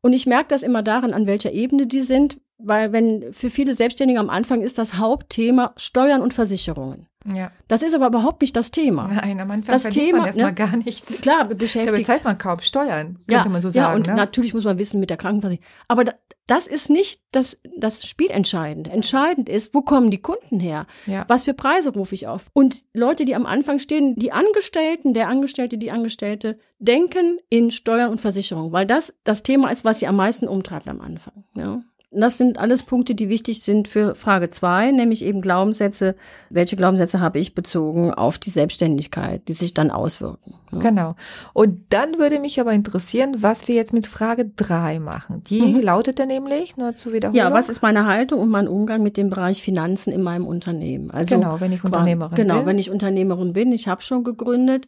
[0.00, 3.74] Und ich merke das immer daran, an welcher Ebene die sind, weil wenn für viele
[3.74, 7.06] Selbstständige am Anfang ist das Hauptthema Steuern und Versicherungen.
[7.24, 7.50] Ja.
[7.66, 9.08] Das ist aber überhaupt nicht das Thema.
[9.08, 10.54] Nein, am Anfang Das Thema, man erstmal ne?
[10.54, 11.20] gar nichts.
[11.20, 11.96] Klar, Da beschäftigt.
[11.96, 13.96] bezahlt man kaum Steuern, könnte ja, man so ja, sagen.
[13.96, 14.14] und ne?
[14.14, 15.68] natürlich muss man wissen mit der Krankenversicherung.
[15.88, 16.12] Aber da,
[16.46, 18.90] das ist nicht das, das Spielentscheidende.
[18.90, 20.86] Entscheidend ist, wo kommen die Kunden her?
[21.06, 21.24] Ja.
[21.28, 22.46] Was für Preise rufe ich auf?
[22.54, 28.10] Und Leute, die am Anfang stehen, die Angestellten, der Angestellte, die Angestellte, denken in Steuern
[28.10, 31.44] und Versicherung, weil das das Thema ist, was sie am meisten umtreibt am Anfang.
[31.54, 31.82] Ja.
[32.10, 36.14] Das sind alles Punkte, die wichtig sind für Frage zwei, nämlich eben Glaubenssätze.
[36.48, 40.54] Welche Glaubenssätze habe ich bezogen auf die Selbstständigkeit, die sich dann auswirken?
[40.72, 40.78] Ja.
[40.78, 41.16] Genau.
[41.52, 45.42] Und dann würde mich aber interessieren, was wir jetzt mit Frage drei machen.
[45.48, 45.82] Die Mhm.
[45.82, 47.36] lautete nämlich, nur zur Wiederholung.
[47.36, 51.10] Ja, was ist meine Haltung und mein Umgang mit dem Bereich Finanzen in meinem Unternehmen?
[51.10, 52.66] Also Genau, wenn ich Unternehmerin Genau, bin.
[52.66, 54.86] wenn ich Unternehmerin bin, ich habe schon gegründet.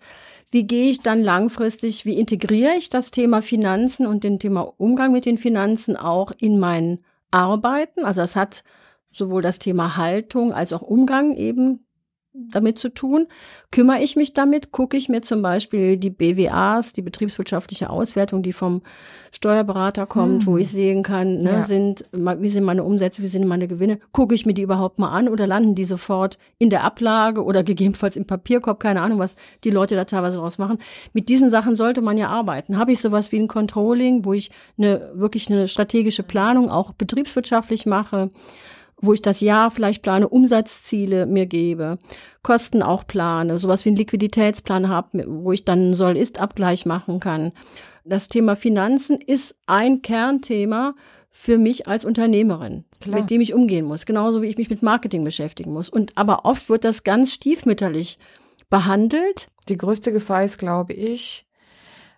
[0.53, 5.13] Wie gehe ich dann langfristig, wie integriere ich das Thema Finanzen und den Thema Umgang
[5.13, 6.99] mit den Finanzen auch in mein
[7.31, 8.05] Arbeiten?
[8.05, 8.65] Also das hat
[9.13, 11.87] sowohl das Thema Haltung als auch Umgang eben
[12.33, 13.27] damit zu tun.
[13.73, 14.71] Kümmere ich mich damit?
[14.71, 18.83] Gucke ich mir zum Beispiel die BWAs, die betriebswirtschaftliche Auswertung, die vom
[19.33, 20.47] Steuerberater kommt, Hm.
[20.47, 21.63] wo ich sehen kann, ne, Ja.
[21.63, 23.99] sind, wie sind meine Umsätze, wie sind meine Gewinne?
[24.13, 27.65] Gucke ich mir die überhaupt mal an oder landen die sofort in der Ablage oder
[27.65, 28.79] gegebenenfalls im Papierkorb?
[28.81, 30.79] Keine Ahnung, was die Leute da teilweise draus machen.
[31.13, 32.79] Mit diesen Sachen sollte man ja arbeiten.
[32.79, 37.87] Habe ich sowas wie ein Controlling, wo ich eine, wirklich eine strategische Planung auch betriebswirtschaftlich
[37.87, 38.31] mache?
[39.01, 41.99] Wo ich das Jahr vielleicht plane, Umsatzziele mir gebe,
[42.43, 47.53] Kosten auch plane, sowas wie einen Liquiditätsplan habe, wo ich dann Soll-Ist-Abgleich machen kann.
[48.05, 50.95] Das Thema Finanzen ist ein Kernthema
[51.31, 53.21] für mich als Unternehmerin, Klar.
[53.21, 55.89] mit dem ich umgehen muss, genauso wie ich mich mit Marketing beschäftigen muss.
[55.89, 58.19] Und aber oft wird das ganz stiefmütterlich
[58.69, 59.49] behandelt.
[59.69, 61.47] Die größte Gefahr ist, glaube ich,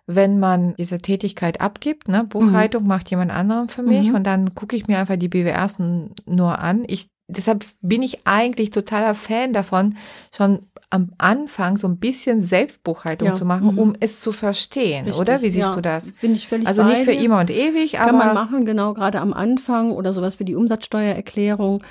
[0.05, 4.15] wenn man diese Tätigkeit abgibt, ne, Buchhaltung macht jemand anderem für mich Mhm.
[4.15, 5.77] und dann gucke ich mir einfach die BWRs
[6.25, 6.83] nur an.
[6.87, 9.95] Ich, deshalb bin ich eigentlich totaler Fan davon,
[10.35, 13.79] schon am Anfang so ein bisschen Selbstbuchhaltung Ja, zu machen, mhm.
[13.79, 15.41] um es zu verstehen, Richtig, oder?
[15.41, 16.09] Wie siehst ja, du das?
[16.09, 19.19] Finde ich völlig Also nicht für immer und ewig, Kann aber man machen, genau, gerade
[19.21, 21.81] am Anfang oder sowas wie die Umsatzsteuererklärung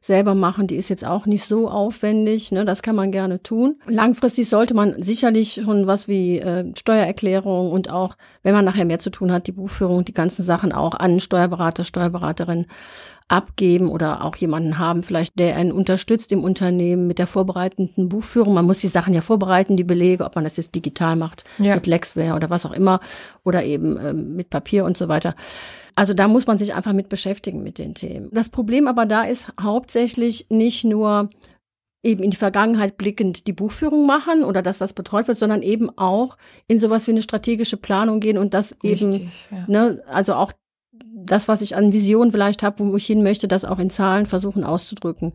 [0.00, 3.80] selber machen, die ist jetzt auch nicht so aufwendig, ne, das kann man gerne tun.
[3.86, 8.98] Langfristig sollte man sicherlich schon was wie äh, Steuererklärung und auch, wenn man nachher mehr
[8.98, 12.66] zu tun hat, die Buchführung, die ganzen Sachen auch an Steuerberater, Steuerberaterin
[13.30, 18.54] abgeben oder auch jemanden haben, vielleicht der einen unterstützt im Unternehmen mit der vorbereitenden Buchführung.
[18.54, 21.76] Man muss die Sachen ja vorbereiten, die Belege, ob man das jetzt digital macht, Ja.
[21.76, 22.98] mit Lexware oder was auch immer
[23.44, 25.34] oder eben ähm, mit Papier und so weiter.
[25.94, 28.30] Also da muss man sich einfach mit beschäftigen mit den Themen.
[28.32, 31.30] Das Problem aber da ist hauptsächlich nicht nur
[32.02, 35.90] eben in die Vergangenheit blickend die Buchführung machen oder dass das betreut wird, sondern eben
[35.98, 39.64] auch in sowas wie eine strategische Planung gehen und das eben Richtig, ja.
[39.68, 40.52] Ne, also auch
[41.24, 44.26] das, was ich an Vision vielleicht habe, wo ich hin möchte, das auch in Zahlen
[44.26, 45.32] versuchen auszudrücken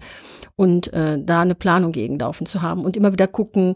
[0.55, 3.75] und äh, da eine Planung gegenlaufen zu haben und immer wieder gucken,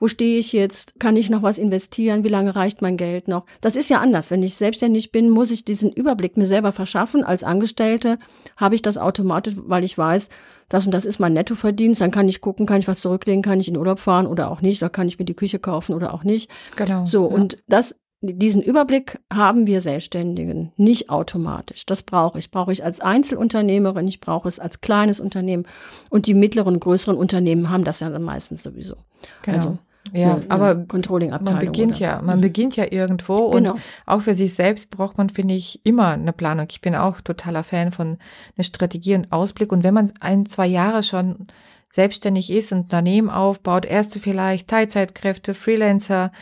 [0.00, 0.98] wo stehe ich jetzt?
[0.98, 2.24] Kann ich noch was investieren?
[2.24, 3.44] Wie lange reicht mein Geld noch?
[3.60, 4.30] Das ist ja anders.
[4.30, 7.22] Wenn ich selbstständig bin, muss ich diesen Überblick mir selber verschaffen.
[7.22, 8.18] Als Angestellte
[8.56, 10.30] habe ich das automatisch, weil ich weiß,
[10.70, 12.00] das und das ist mein Nettoverdienst.
[12.00, 14.62] Dann kann ich gucken, kann ich was zurücklegen, kann ich in Urlaub fahren oder auch
[14.62, 16.50] nicht, oder kann ich mir die Küche kaufen oder auch nicht.
[16.76, 17.04] Genau.
[17.04, 17.34] So, ja.
[17.34, 21.86] und das, diesen Überblick haben wir Selbstständigen nicht automatisch.
[21.86, 22.50] Das brauche ich.
[22.50, 25.66] Brauche ich als Einzelunternehmerin, ich brauche es als kleines Unternehmen.
[26.10, 28.96] Und die mittleren, größeren Unternehmen haben das ja dann meistens sowieso.
[29.42, 29.56] genau.
[29.58, 29.78] Also,
[30.12, 31.56] ja, eine- eine aber Controlling-Abteilung.
[31.62, 32.42] Man beginnt oder- ja, man Mhm.
[32.42, 33.76] beginnt ja irgendwo und Genau.
[34.06, 36.66] auch für sich selbst braucht man, finde ich, immer eine Planung.
[36.70, 38.18] Ich bin auch totaler Fan von
[38.56, 39.72] einer Strategie und Ausblick.
[39.72, 41.46] Und wenn man ein, zwei Jahre schon
[41.92, 46.32] selbstständig ist, ein Unternehmen aufbaut, erste vielleicht Teilzeitkräfte, Freelancer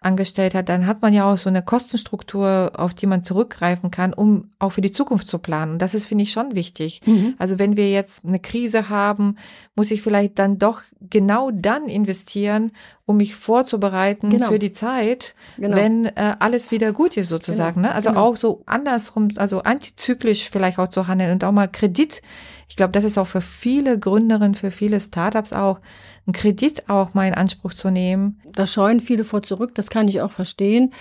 [0.00, 4.12] angestellt hat, dann hat man ja auch so eine Kostenstruktur, auf die man zurückgreifen kann,
[4.12, 5.72] um auch für die Zukunft zu planen.
[5.72, 7.00] Und das ist, finde ich, schon wichtig.
[7.06, 7.34] Mhm.
[7.38, 9.36] Also wenn wir jetzt eine Krise haben,
[9.74, 12.72] muss ich vielleicht dann doch genau dann investieren,
[13.04, 14.48] um mich vorzubereiten Genau.
[14.48, 15.76] für die Zeit, Genau.
[15.76, 17.82] wenn äh, alles wieder gut ist sozusagen.
[17.82, 17.94] Genau, Ne?
[17.94, 18.22] Also genau.
[18.22, 22.22] auch so andersrum, also antizyklisch vielleicht auch zu handeln und auch mal Kredit.
[22.68, 25.80] Ich glaube, das ist auch für viele Gründerinnen, für viele Startups auch,
[26.26, 28.40] einen Kredit auch mal in Anspruch zu nehmen.
[28.52, 30.92] Da scheuen viele vor zurück, das kann ich auch verstehen.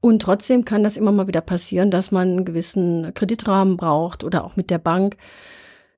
[0.00, 4.44] Und trotzdem kann das immer mal wieder passieren, dass man einen gewissen Kreditrahmen braucht oder
[4.44, 5.16] auch mit der Bank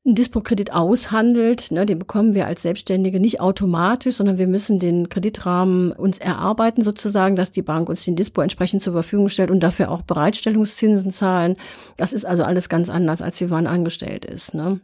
[0.05, 1.71] einen Dispo-Kredit aushandelt.
[1.71, 6.83] Ne, den bekommen wir als Selbstständige nicht automatisch, sondern wir müssen den Kreditrahmen uns erarbeiten,
[6.83, 11.11] sozusagen, dass die Bank uns den Dispo entsprechend zur Verfügung stellt und dafür auch Bereitstellungszinsen
[11.11, 11.57] zahlen.
[11.97, 14.55] Das ist also alles ganz anders, als wie man angestellt ist.
[14.55, 14.81] Ne?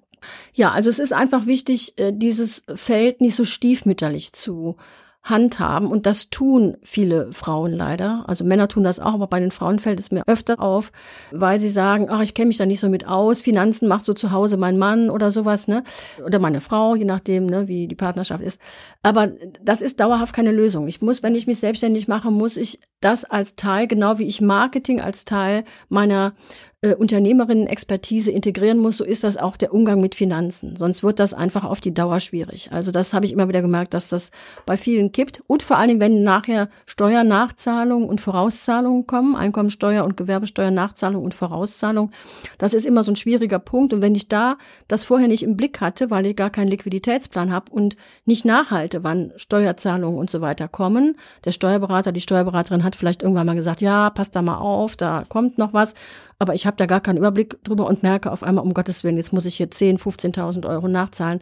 [0.52, 4.76] Ja, also es ist einfach wichtig, äh, dieses Feld nicht so stiefmütterlich zu
[5.22, 5.88] handhaben.
[5.88, 8.24] Und das tun viele Frauen leider.
[8.26, 10.92] Also Männer tun das auch, aber bei den Frauen fällt es mir öfter auf,
[11.30, 13.42] weil sie sagen, ach, ich kenne mich da nicht so mit aus.
[13.42, 15.84] Finanzen macht so zu Hause mein Mann oder sowas, ne?
[16.24, 18.60] Oder meine Frau, je nachdem, ne, wie die Partnerschaft ist.
[19.02, 19.28] Aber
[19.62, 20.88] das ist dauerhaft keine Lösung.
[20.88, 24.40] Ich muss, wenn ich mich selbstständig mache, muss ich das als Teil, genau wie ich
[24.40, 26.34] Marketing als Teil meiner
[26.82, 30.76] äh, Unternehmerinnen-Expertise integrieren muss, so ist das auch der Umgang mit Finanzen.
[30.76, 32.72] Sonst wird das einfach auf die Dauer schwierig.
[32.72, 34.30] Also das habe ich immer wieder gemerkt, dass das
[34.64, 35.42] bei vielen kippt.
[35.46, 42.12] Und vor Dingen, wenn nachher Steuernachzahlungen und Vorauszahlungen kommen, Einkommensteuer und Gewerbesteuernachzahlung und Vorauszahlung,
[42.56, 43.92] das ist immer so ein schwieriger Punkt.
[43.92, 44.56] Und wenn ich da
[44.88, 49.04] das vorher nicht im Blick hatte, weil ich gar keinen Liquiditätsplan habe und nicht nachhalte,
[49.04, 53.80] wann Steuerzahlungen und so weiter kommen, der Steuerberater, die Steuerberaterin hat vielleicht irgendwann mal gesagt,
[53.80, 55.94] ja, passt da mal auf, da kommt noch was
[56.40, 59.18] aber ich habe da gar keinen Überblick drüber und merke auf einmal, um Gottes Willen,
[59.18, 61.40] jetzt muss ich hier 10, 15.000 Euro nachzahlen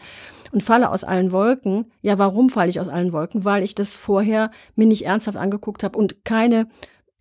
[0.50, 1.86] und falle aus allen Wolken.
[2.02, 3.44] Ja, warum falle ich aus allen Wolken?
[3.44, 6.66] Weil ich das vorher mir nicht ernsthaft angeguckt habe und keine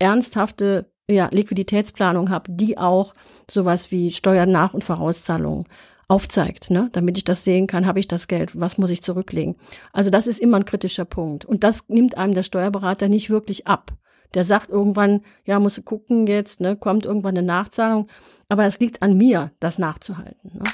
[0.00, 3.14] ernsthafte ja, Liquiditätsplanung habe, die auch
[3.48, 5.64] sowas wie Steuern nach und Vorauszahlungen
[6.08, 6.88] aufzeigt, ne?
[6.92, 9.54] damit ich das sehen kann, habe ich das Geld, was muss ich zurücklegen.
[9.92, 11.44] Also das ist immer ein kritischer Punkt.
[11.44, 13.92] Und das nimmt einem der Steuerberater nicht wirklich ab.
[14.34, 18.08] Der sagt irgendwann, ja, muss gucken jetzt, ne, kommt irgendwann eine Nachzahlung.
[18.48, 20.52] Aber es liegt an mir, das nachzuhalten.
[20.54, 20.64] Ne?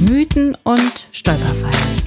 [0.00, 2.02] Mythen und Stolperfallen.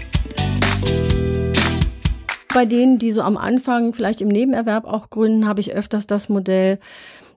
[2.54, 6.30] Bei denen, die so am Anfang vielleicht im Nebenerwerb auch gründen, habe ich öfters das
[6.30, 6.80] Modell,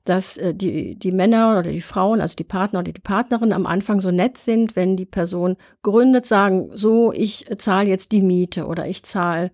[0.04, 3.66] dass äh, die, die Männer oder die Frauen, also die Partner oder die Partnerin am
[3.66, 8.66] Anfang so nett sind, wenn die Person gründet, sagen, so, ich zahle jetzt die Miete
[8.66, 9.50] oder ich zahle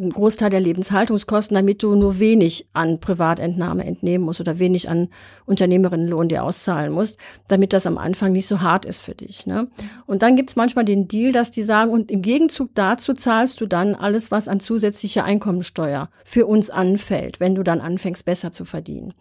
[0.00, 5.08] einen Großteil der Lebenshaltungskosten, damit du nur wenig an Privatentnahme entnehmen musst oder wenig an
[5.46, 9.46] Unternehmerinnenlohn dir auszahlen musst, damit das am Anfang nicht so hart ist für dich.
[9.46, 9.68] Ne?
[10.06, 13.66] Und dann gibt's manchmal den Deal, dass die sagen, und im Gegenzug dazu zahlst du
[13.66, 18.64] dann alles, was an zusätzlicher Einkommensteuer für uns anfällt, wenn du dann anfängst, besser zu
[18.64, 19.12] verdienen.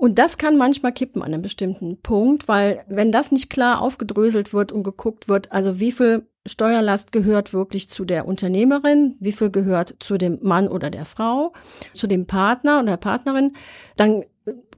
[0.00, 4.54] Und das kann manchmal kippen an einem bestimmten Punkt, weil wenn das nicht klar aufgedröselt
[4.54, 9.50] wird und geguckt wird, also wie viel Steuerlast gehört wirklich zu der Unternehmerin, wie viel
[9.50, 11.52] gehört zu dem Mann oder der Frau,
[11.94, 13.54] zu dem Partner oder der Partnerin,
[13.96, 14.24] dann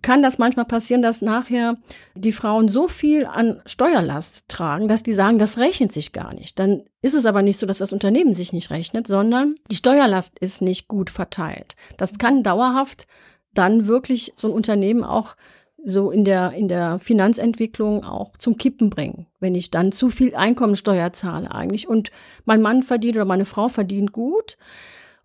[0.03, 1.77] kann das manchmal passieren, dass nachher
[2.15, 6.59] die Frauen so viel an Steuerlast tragen, dass die sagen, das rechnet sich gar nicht.
[6.59, 10.39] Dann ist es aber nicht so, dass das Unternehmen sich nicht rechnet, sondern die Steuerlast
[10.41, 11.77] ist nicht gut verteilt.
[11.97, 13.07] Das kann dauerhaft
[13.55, 15.37] dann wirklich so ein Unternehmen auch
[15.85, 19.27] so in der, in der Finanzentwicklung auch zum Kippen bringen.
[19.41, 22.11] Wenn ich dann zu viel Einkommensteuer zahle eigentlich und
[22.45, 24.57] mein Mann verdient oder meine Frau verdient gut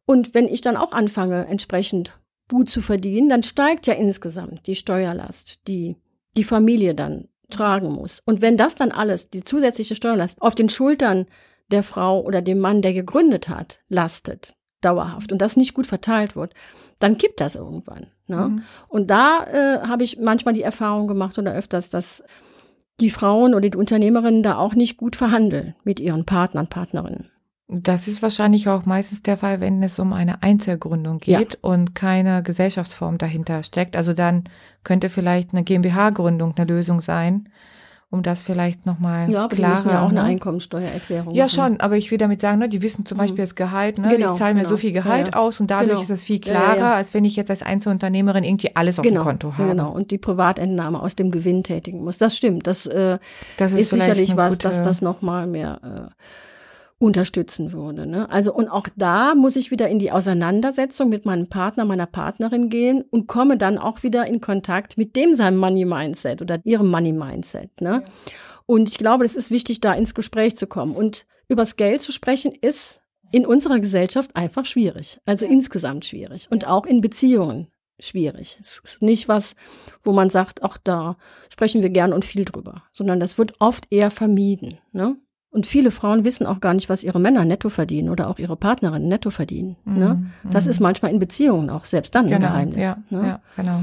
[0.06, 2.18] und wenn ich dann auch anfange, entsprechend
[2.50, 5.98] gut zu verdienen, dann steigt ja insgesamt die Steuerlast, die
[6.38, 8.22] die Familie dann tragen muss.
[8.26, 11.26] Und wenn das dann alles, die zusätzliche Steuerlast, auf den Schultern
[11.72, 16.36] der Frau oder dem Mann, der gegründet hat, lastet, dauerhaft und das nicht gut verteilt
[16.36, 16.54] wird,
[17.00, 18.08] dann kippt das irgendwann.
[18.28, 18.50] Ne?
[18.50, 18.62] Mhm.
[18.88, 22.24] Und da äh, habe ich manchmal die Erfahrung gemacht oder öfters, dass
[23.00, 27.30] die Frauen oder die Unternehmerinnen da auch nicht gut verhandeln mit ihren Partnern, Partnerinnen.
[27.70, 31.60] Das ist wahrscheinlich auch meistens der Fall, wenn es um eine Einzelgründung geht ja.
[31.62, 33.98] und keine Gesellschaftsform dahinter steckt.
[33.98, 34.46] Also dann
[34.84, 37.50] könnte vielleicht eine GmbH-Gründung eine Lösung sein
[38.10, 39.72] um das vielleicht nochmal ja, aber klarer.
[39.72, 40.28] Die müssen ja auch eine ne?
[40.28, 41.56] Einkommensteuererklärung Ja, machen.
[41.56, 43.48] schon, aber ich will damit sagen, ne, die wissen zum Beispiel mhm.
[43.48, 44.70] das Gehalt, ne, genau, ich zahle mir genau.
[44.70, 45.40] so viel Gehalt ja, ja.
[45.40, 46.02] aus und dadurch genau.
[46.02, 49.22] ist es viel klarer, ja, als wenn ich jetzt als Einzelunternehmerin irgendwie alles auf genau,
[49.22, 49.70] dem Konto habe.
[49.70, 52.18] Genau, und die Privatentnahme aus dem Gewinn tätigen muss.
[52.18, 53.20] Das stimmt, das, äh,
[53.58, 56.14] das ist, ist sicherlich was, dass das nochmal mehr äh,
[57.00, 58.08] unterstützen würde.
[58.08, 58.30] Ne?
[58.30, 62.70] Also und auch da muss ich wieder in die Auseinandersetzung mit meinem Partner, meiner Partnerin
[62.70, 66.90] gehen und komme dann auch wieder in Kontakt mit dem seinem Money Mindset oder ihrem
[66.90, 67.82] Money Mindset.
[67.82, 68.04] Ne?
[68.04, 68.34] Ja.
[68.66, 70.96] Und ich glaube, es ist wichtig, da ins Gespräch zu kommen.
[70.96, 73.00] Und übers Geld zu sprechen ist
[73.32, 75.20] in unserer Gesellschaft einfach schwierig.
[75.26, 75.52] Also ja.
[75.52, 76.48] insgesamt schwierig.
[76.50, 77.68] Und auch in Beziehungen
[78.00, 78.58] schwierig.
[78.60, 79.56] Es ist nicht was,
[80.02, 81.18] wo man sagt, ach, da
[81.50, 84.80] sprechen wir gern und viel drüber, sondern das wird oft eher vermieden.
[84.92, 85.18] Ne?
[85.58, 88.56] Und viele Frauen wissen auch gar nicht, was ihre Männer netto verdienen oder auch ihre
[88.56, 89.76] Partnerinnen netto verdienen.
[89.86, 89.98] Mhm.
[89.98, 90.26] Ne?
[90.44, 90.70] Das mhm.
[90.70, 92.84] ist manchmal in Beziehungen auch selbst dann genau, ein Geheimnis.
[92.84, 93.28] Ja, ne?
[93.28, 93.80] ja, genau.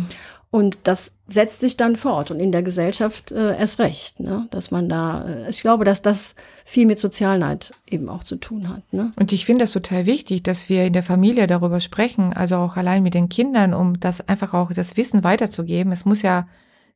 [0.53, 4.47] Und das setzt sich dann fort und in der Gesellschaft äh, erst recht, ne?
[4.53, 8.69] dass man da, äh, ich glaube, dass das viel mit Sozialneid eben auch zu tun
[8.69, 8.93] hat.
[8.93, 9.11] Ne?
[9.17, 12.77] Und ich finde das total wichtig, dass wir in der Familie darüber sprechen, also auch
[12.77, 15.91] allein mit den Kindern, um das einfach auch das Wissen weiterzugeben.
[15.91, 16.47] Es muss ja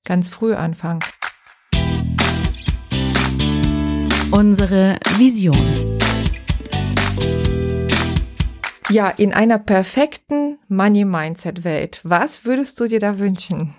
[0.04, 1.00] ganz früh anfangen
[4.38, 5.98] unsere Vision.
[8.88, 13.74] Ja, in einer perfekten Money Mindset Welt, was würdest du dir da wünschen?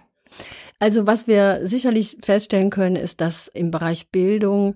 [0.77, 4.75] Also was wir sicherlich feststellen können, ist, dass im Bereich Bildung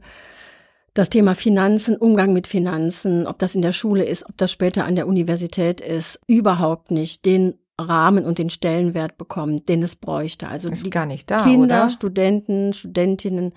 [0.93, 4.86] das Thema Finanzen, Umgang mit Finanzen, ob das in der Schule ist, ob das später
[4.86, 10.47] an der Universität ist, überhaupt nicht den Rahmen und den Stellenwert bekommen, den es bräuchte.
[10.47, 11.89] Also Ist die gar nicht da, Kinder, oder?
[11.89, 13.53] Studenten, Studentinnen,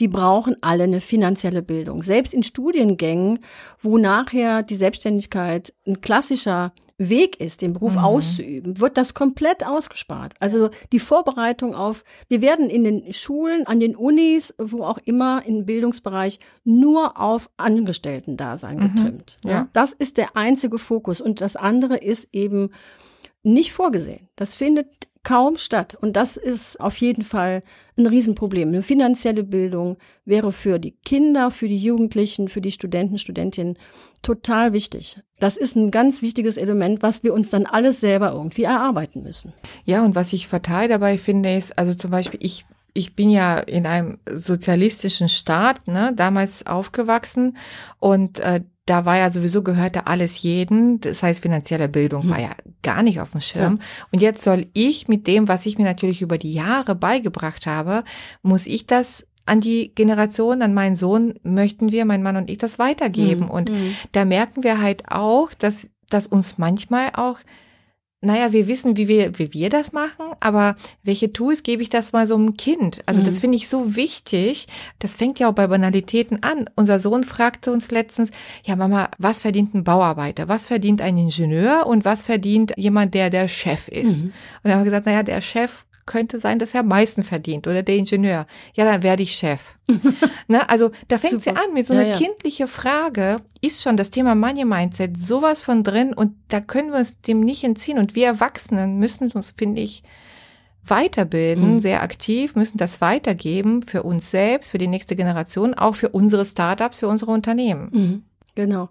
[0.00, 2.02] die brauchen alle eine finanzielle Bildung.
[2.02, 3.40] Selbst in Studiengängen,
[3.78, 8.00] wo nachher die Selbstständigkeit ein klassischer Weg ist, den Beruf Mhm.
[8.00, 10.34] auszuüben, wird das komplett ausgespart.
[10.40, 15.44] Also die Vorbereitung auf, wir werden in den Schulen, an den Unis, wo auch immer
[15.46, 18.80] im Bildungsbereich nur auf Angestellten-Dasein Mhm.
[18.80, 19.36] getrimmt.
[19.44, 19.68] Ja.
[19.74, 21.20] Das ist der einzige Fokus.
[21.20, 22.70] Und das andere ist eben
[23.48, 24.28] nicht vorgesehen.
[24.36, 25.96] Das findet kaum statt.
[26.00, 27.62] Und das ist auf jeden Fall
[27.98, 28.68] ein Riesenproblem.
[28.68, 33.76] Eine finanzielle Bildung wäre für die Kinder, für die Jugendlichen, für die Studenten, Studentinnen
[34.22, 35.20] total wichtig.
[35.38, 39.52] Das ist ein ganz wichtiges Element, was wir uns dann alles selber irgendwie erarbeiten müssen.
[39.84, 43.58] Ja, und was ich fatal dabei finde, ist, also zum Beispiel, ich, ich bin ja
[43.58, 47.56] in einem sozialistischen Staat, ne, damals aufgewachsen
[47.98, 52.50] und äh, da war ja sowieso gehörte alles jeden, das heißt finanzielle Bildung war ja
[52.82, 53.80] gar nicht auf dem Schirm.
[54.12, 58.04] Und jetzt soll ich mit dem, was ich mir natürlich über die Jahre beigebracht habe,
[58.42, 62.58] muss ich das an die Generation, an meinen Sohn, möchten wir, mein Mann und ich,
[62.58, 63.46] das weitergeben.
[63.46, 63.50] Mhm.
[63.50, 63.94] Und Mhm.
[64.12, 67.38] da merken wir halt auch, dass, dass uns manchmal auch,
[68.20, 72.12] naja, wir wissen, wie wir, wie wir das machen, aber welche Tools gebe ich das
[72.12, 73.00] mal so einem Kind?
[73.06, 73.40] Also das Mhm.
[73.40, 74.66] finde ich so wichtig.
[74.98, 76.68] Das fängt ja auch bei Banalitäten an.
[76.74, 78.30] Unser Sohn fragte uns letztens,
[78.64, 80.48] ja Mama, was verdient ein Bauarbeiter?
[80.48, 81.86] Was verdient ein Ingenieur?
[81.86, 84.18] Und was verdient jemand, der der Chef ist?
[84.18, 84.24] Mhm.
[84.24, 84.32] Und
[84.64, 87.82] dann haben wir gesagt, naja, der Chef könnte sein, dass er am meisten verdient oder
[87.84, 88.46] der Ingenieur.
[88.74, 89.74] Ja, dann werde ich Chef.
[90.48, 90.68] ne?
[90.68, 92.16] Also da fängt sie an mit so Ja, einer ja.
[92.18, 96.98] kindliche Frage, ist schon das Thema Money Mindset sowas von drin und da können wir
[96.98, 97.98] uns dem nicht entziehen.
[97.98, 100.02] Und wir Erwachsenen müssen uns, finde ich,
[100.84, 101.80] weiterbilden, Mhm.
[101.80, 106.44] sehr aktiv, müssen das weitergeben für uns selbst, für die nächste Generation, auch für unsere
[106.44, 107.88] Startups, für unsere Unternehmen.
[107.92, 108.22] Mhm.
[108.58, 108.88] Genau.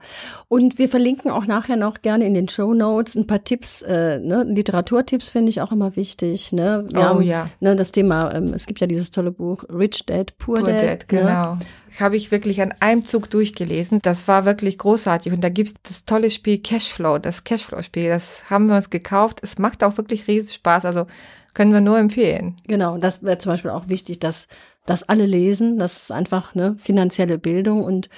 [0.47, 4.17] Und wir verlinken auch nachher noch gerne in den Show Notes ein paar Tipps, äh,
[4.17, 4.45] ne?
[4.47, 6.53] Literaturtipps finde ich auch immer wichtig.
[6.53, 6.85] Ne?
[6.89, 7.49] Wir Oh haben, ja.
[7.59, 10.81] Ne, das Thema, ähm, es gibt ja dieses tolle Buch Rich Dad, Poor, Poor Dad.
[10.81, 11.19] Dad, ne?
[11.19, 11.57] genau.
[11.99, 13.99] Habe ich wirklich an einem Zug durchgelesen.
[14.01, 15.33] Das war wirklich großartig.
[15.33, 18.07] Und da gibt's das tolle Spiel Cashflow, das Cashflow-Spiel.
[18.07, 19.41] Das haben wir uns gekauft.
[19.43, 20.85] Es macht auch wirklich riesen Spaß.
[20.85, 21.07] Also
[21.53, 22.55] können wir nur empfehlen.
[22.67, 24.47] Genau, das wäre zum Beispiel auch wichtig, dass,
[24.85, 25.77] dass alle lesen.
[25.77, 28.09] Das ist einfach ne, finanzielle Bildung und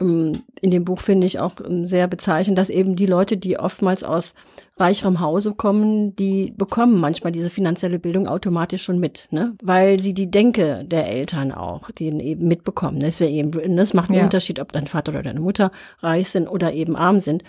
[0.00, 4.02] in dem Buch finde ich auch ähm, sehr bezeichnend, dass eben die Leute, die oftmals
[4.02, 4.34] aus
[4.78, 9.54] reicherem Hause kommen, die bekommen manchmal diese finanzielle Bildung automatisch schon mit, ne?
[9.62, 12.98] Weil sie die Denke der Eltern auch, die eben mitbekommen.
[13.00, 14.24] Das, eben, das macht einen Ja.
[14.24, 17.44] Unterschied, ob dein Vater oder deine Mutter reich sind oder eben arm sind.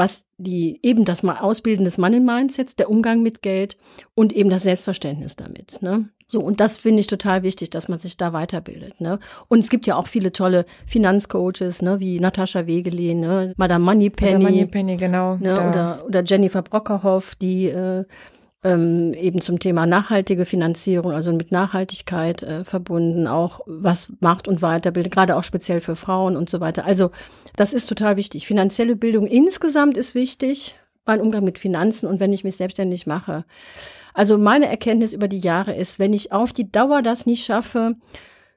[0.00, 3.76] Was die eben das mal Ausbilden des Money-Mindsets, der Umgang mit Geld
[4.14, 5.82] und eben das Selbstverständnis damit.
[5.82, 6.08] Ne?
[6.26, 8.98] So, und das finde ich total wichtig, dass man sich da weiterbildet.
[9.02, 9.18] Ne?
[9.48, 14.36] Und es gibt ja auch viele tolle Finanzcoaches, ne, wie Natascha Wegelin, ne, Madame Moneypenny,
[14.36, 15.34] Oder Moneypenny, genau.
[15.36, 18.04] ne, Da- oder, oder Jennifer Brockerhoff, die äh,
[18.62, 24.60] ähm, eben zum Thema nachhaltige Finanzierung, also mit Nachhaltigkeit äh, verbunden, auch was macht und
[24.60, 26.84] weiterbildet, gerade auch speziell für Frauen und so weiter.
[26.84, 27.10] Also
[27.56, 28.46] das ist total wichtig.
[28.46, 30.74] Finanzielle Bildung insgesamt ist wichtig,
[31.06, 33.44] mein Umgang mit Finanzen und wenn ich mich selbstständig mache.
[34.12, 37.96] Also meine Erkenntnis über die Jahre ist, wenn ich auf die Dauer das nicht schaffe,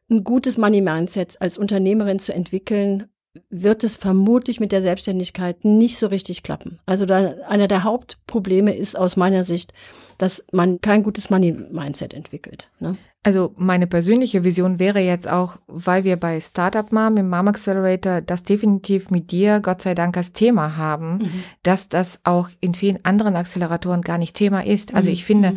[0.10, 3.08] ein gutes Money-Mindset als Unternehmerin zu entwickeln,
[3.50, 6.80] wird es vermutlich mit der Selbstständigkeit nicht so richtig klappen.
[6.86, 9.74] Also da, einer der Hauptprobleme ist aus meiner Sicht,
[10.20, 12.70] dass man kein gutes Money-Mindset entwickelt.
[12.80, 12.96] Ne?
[13.24, 18.22] Also meine persönliche Vision wäre jetzt auch, weil wir bei Startup Mom im Mom Accelerator
[18.22, 21.32] das definitiv mit dir, Gott sei Dank, als Thema haben,
[21.64, 24.94] dass das auch in vielen anderen Acceleratoren gar nicht Thema ist.
[24.94, 25.14] Also Mhm.
[25.14, 25.56] ich finde,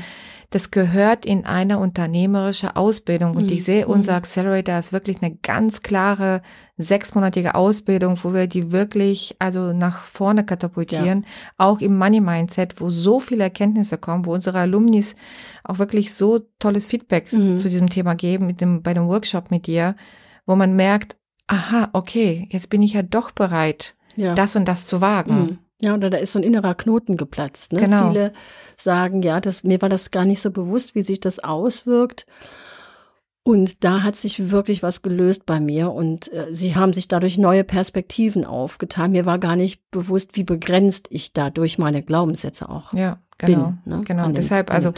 [0.50, 3.52] das gehört in eine unternehmerische Ausbildung und Mhm.
[3.52, 3.92] ich sehe Mhm.
[3.92, 6.42] unser Accelerator als wirklich eine ganz klare
[6.76, 11.24] sechsmonatige Ausbildung, wo wir die wirklich also nach vorne katapultieren,
[11.56, 15.14] auch im Money Mindset, wo so viele Erkenntnisse kommen, wo unsere Alumnis
[15.64, 17.59] auch wirklich so tolles Feedback Mhm.
[17.59, 19.96] zu diesem Thema geben mit dem bei dem Workshop mit dir,
[20.44, 21.16] wo man merkt,
[21.48, 24.35] aha, okay, jetzt bin ich ja doch bereit, Ja.
[24.35, 25.35] das und das zu wagen.
[25.40, 25.59] Mhm.
[25.83, 27.73] Ja, oder da ist so ein innerer Knoten geplatzt.
[27.73, 27.81] Ne?
[27.81, 28.09] Genau.
[28.09, 28.33] Viele
[28.79, 32.27] sagen, ja, das, mir war das gar nicht so bewusst, wie sich das auswirkt.
[33.43, 37.39] Und da hat sich wirklich was gelöst bei mir und äh, sie haben sich dadurch
[37.39, 39.12] neue Perspektiven aufgetan.
[39.12, 43.77] Mir war gar nicht bewusst, wie begrenzt ich da durch meine Glaubenssätze auch Ja, genau.
[43.85, 43.99] bin.
[43.99, 44.03] Ne?
[44.05, 44.24] Genau.
[44.24, 44.93] dem- Deshalb, also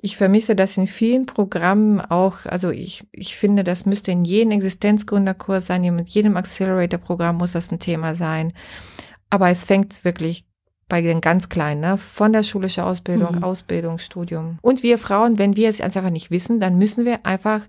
[0.00, 4.52] ich vermisse das in vielen Programmen auch, also ich, ich finde, das müsste in jedem
[4.52, 8.54] Existenzgründerkurs sein, mit jedem Accelerator-Programm muss das ein Thema sein.
[9.34, 10.44] Aber es fängt wirklich
[10.88, 11.98] bei den ganz Kleinen, ne?
[11.98, 13.42] von der schulischen Ausbildung, Mhm.
[13.44, 14.58] Ausbildung, Studium.
[14.62, 17.62] Und wir Frauen, wenn wir es einfach nicht wissen, dann müssen wir einfach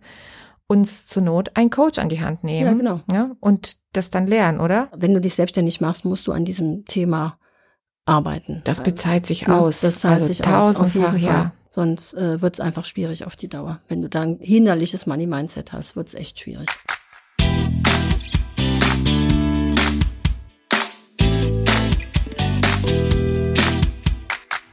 [0.67, 2.65] uns zur Not einen Coach an die Hand nehmen.
[2.65, 2.99] Ja, genau.
[3.11, 4.89] Ja, und das dann lernen, oder?
[4.95, 7.37] Wenn du dich selbstständig machst, musst du an diesem Thema
[8.05, 8.61] arbeiten.
[8.65, 9.81] Das bezahlt sich Ja, aus.
[9.81, 11.19] Das zahlt also sich aus, tausendfach, Fall.
[11.19, 11.51] ja.
[11.71, 13.79] Sonst äh, wird es einfach schwierig auf die Dauer.
[13.87, 16.69] Wenn du da ein hinderliches Money-Mindset hast, wird es echt schwierig.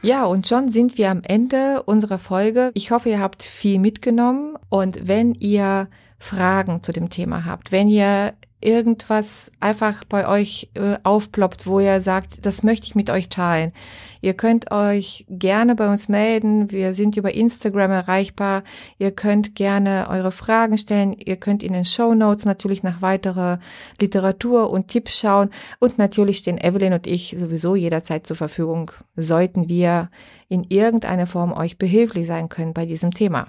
[0.05, 2.71] Ja, und schon sind wir am Ende unserer Folge.
[2.73, 5.87] Ich hoffe, ihr habt viel mitgenommen und wenn ihr
[6.19, 8.33] Fragen zu dem Thema habt, wenn ihr
[8.63, 13.73] irgendwas einfach bei euch äh, aufploppt, wo ihr sagt, das möchte ich mit euch teilen.
[14.21, 16.71] Ihr könnt euch gerne bei uns melden.
[16.71, 18.63] Wir sind über Instagram erreichbar.
[18.97, 21.13] Ihr könnt gerne eure Fragen stellen.
[21.13, 23.59] Ihr könnt in den Show Notes natürlich nach weiterer
[23.99, 25.49] Literatur und Tipps schauen.
[25.79, 30.09] Und natürlich stehen Evelyn und ich sowieso jederzeit zur Verfügung, sollten wir
[30.47, 33.47] in irgendeiner Form euch behilflich sein können bei diesem Thema.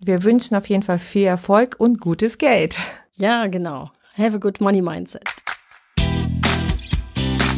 [0.00, 2.78] Wir wünschen auf jeden Fall viel Erfolg und gutes Geld.
[3.16, 3.90] Ja, genau.
[4.16, 5.24] Have a good money mindset.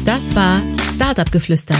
[0.05, 0.63] Das war
[0.95, 1.75] Startup Geflüster.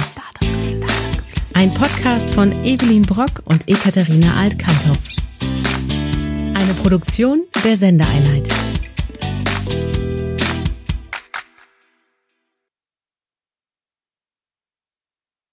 [1.55, 4.99] Ein Podcast von Evelyn Brock und Ekaterina Alt-Kanthoff.
[5.41, 8.49] Eine Produktion der Sendeeinheit.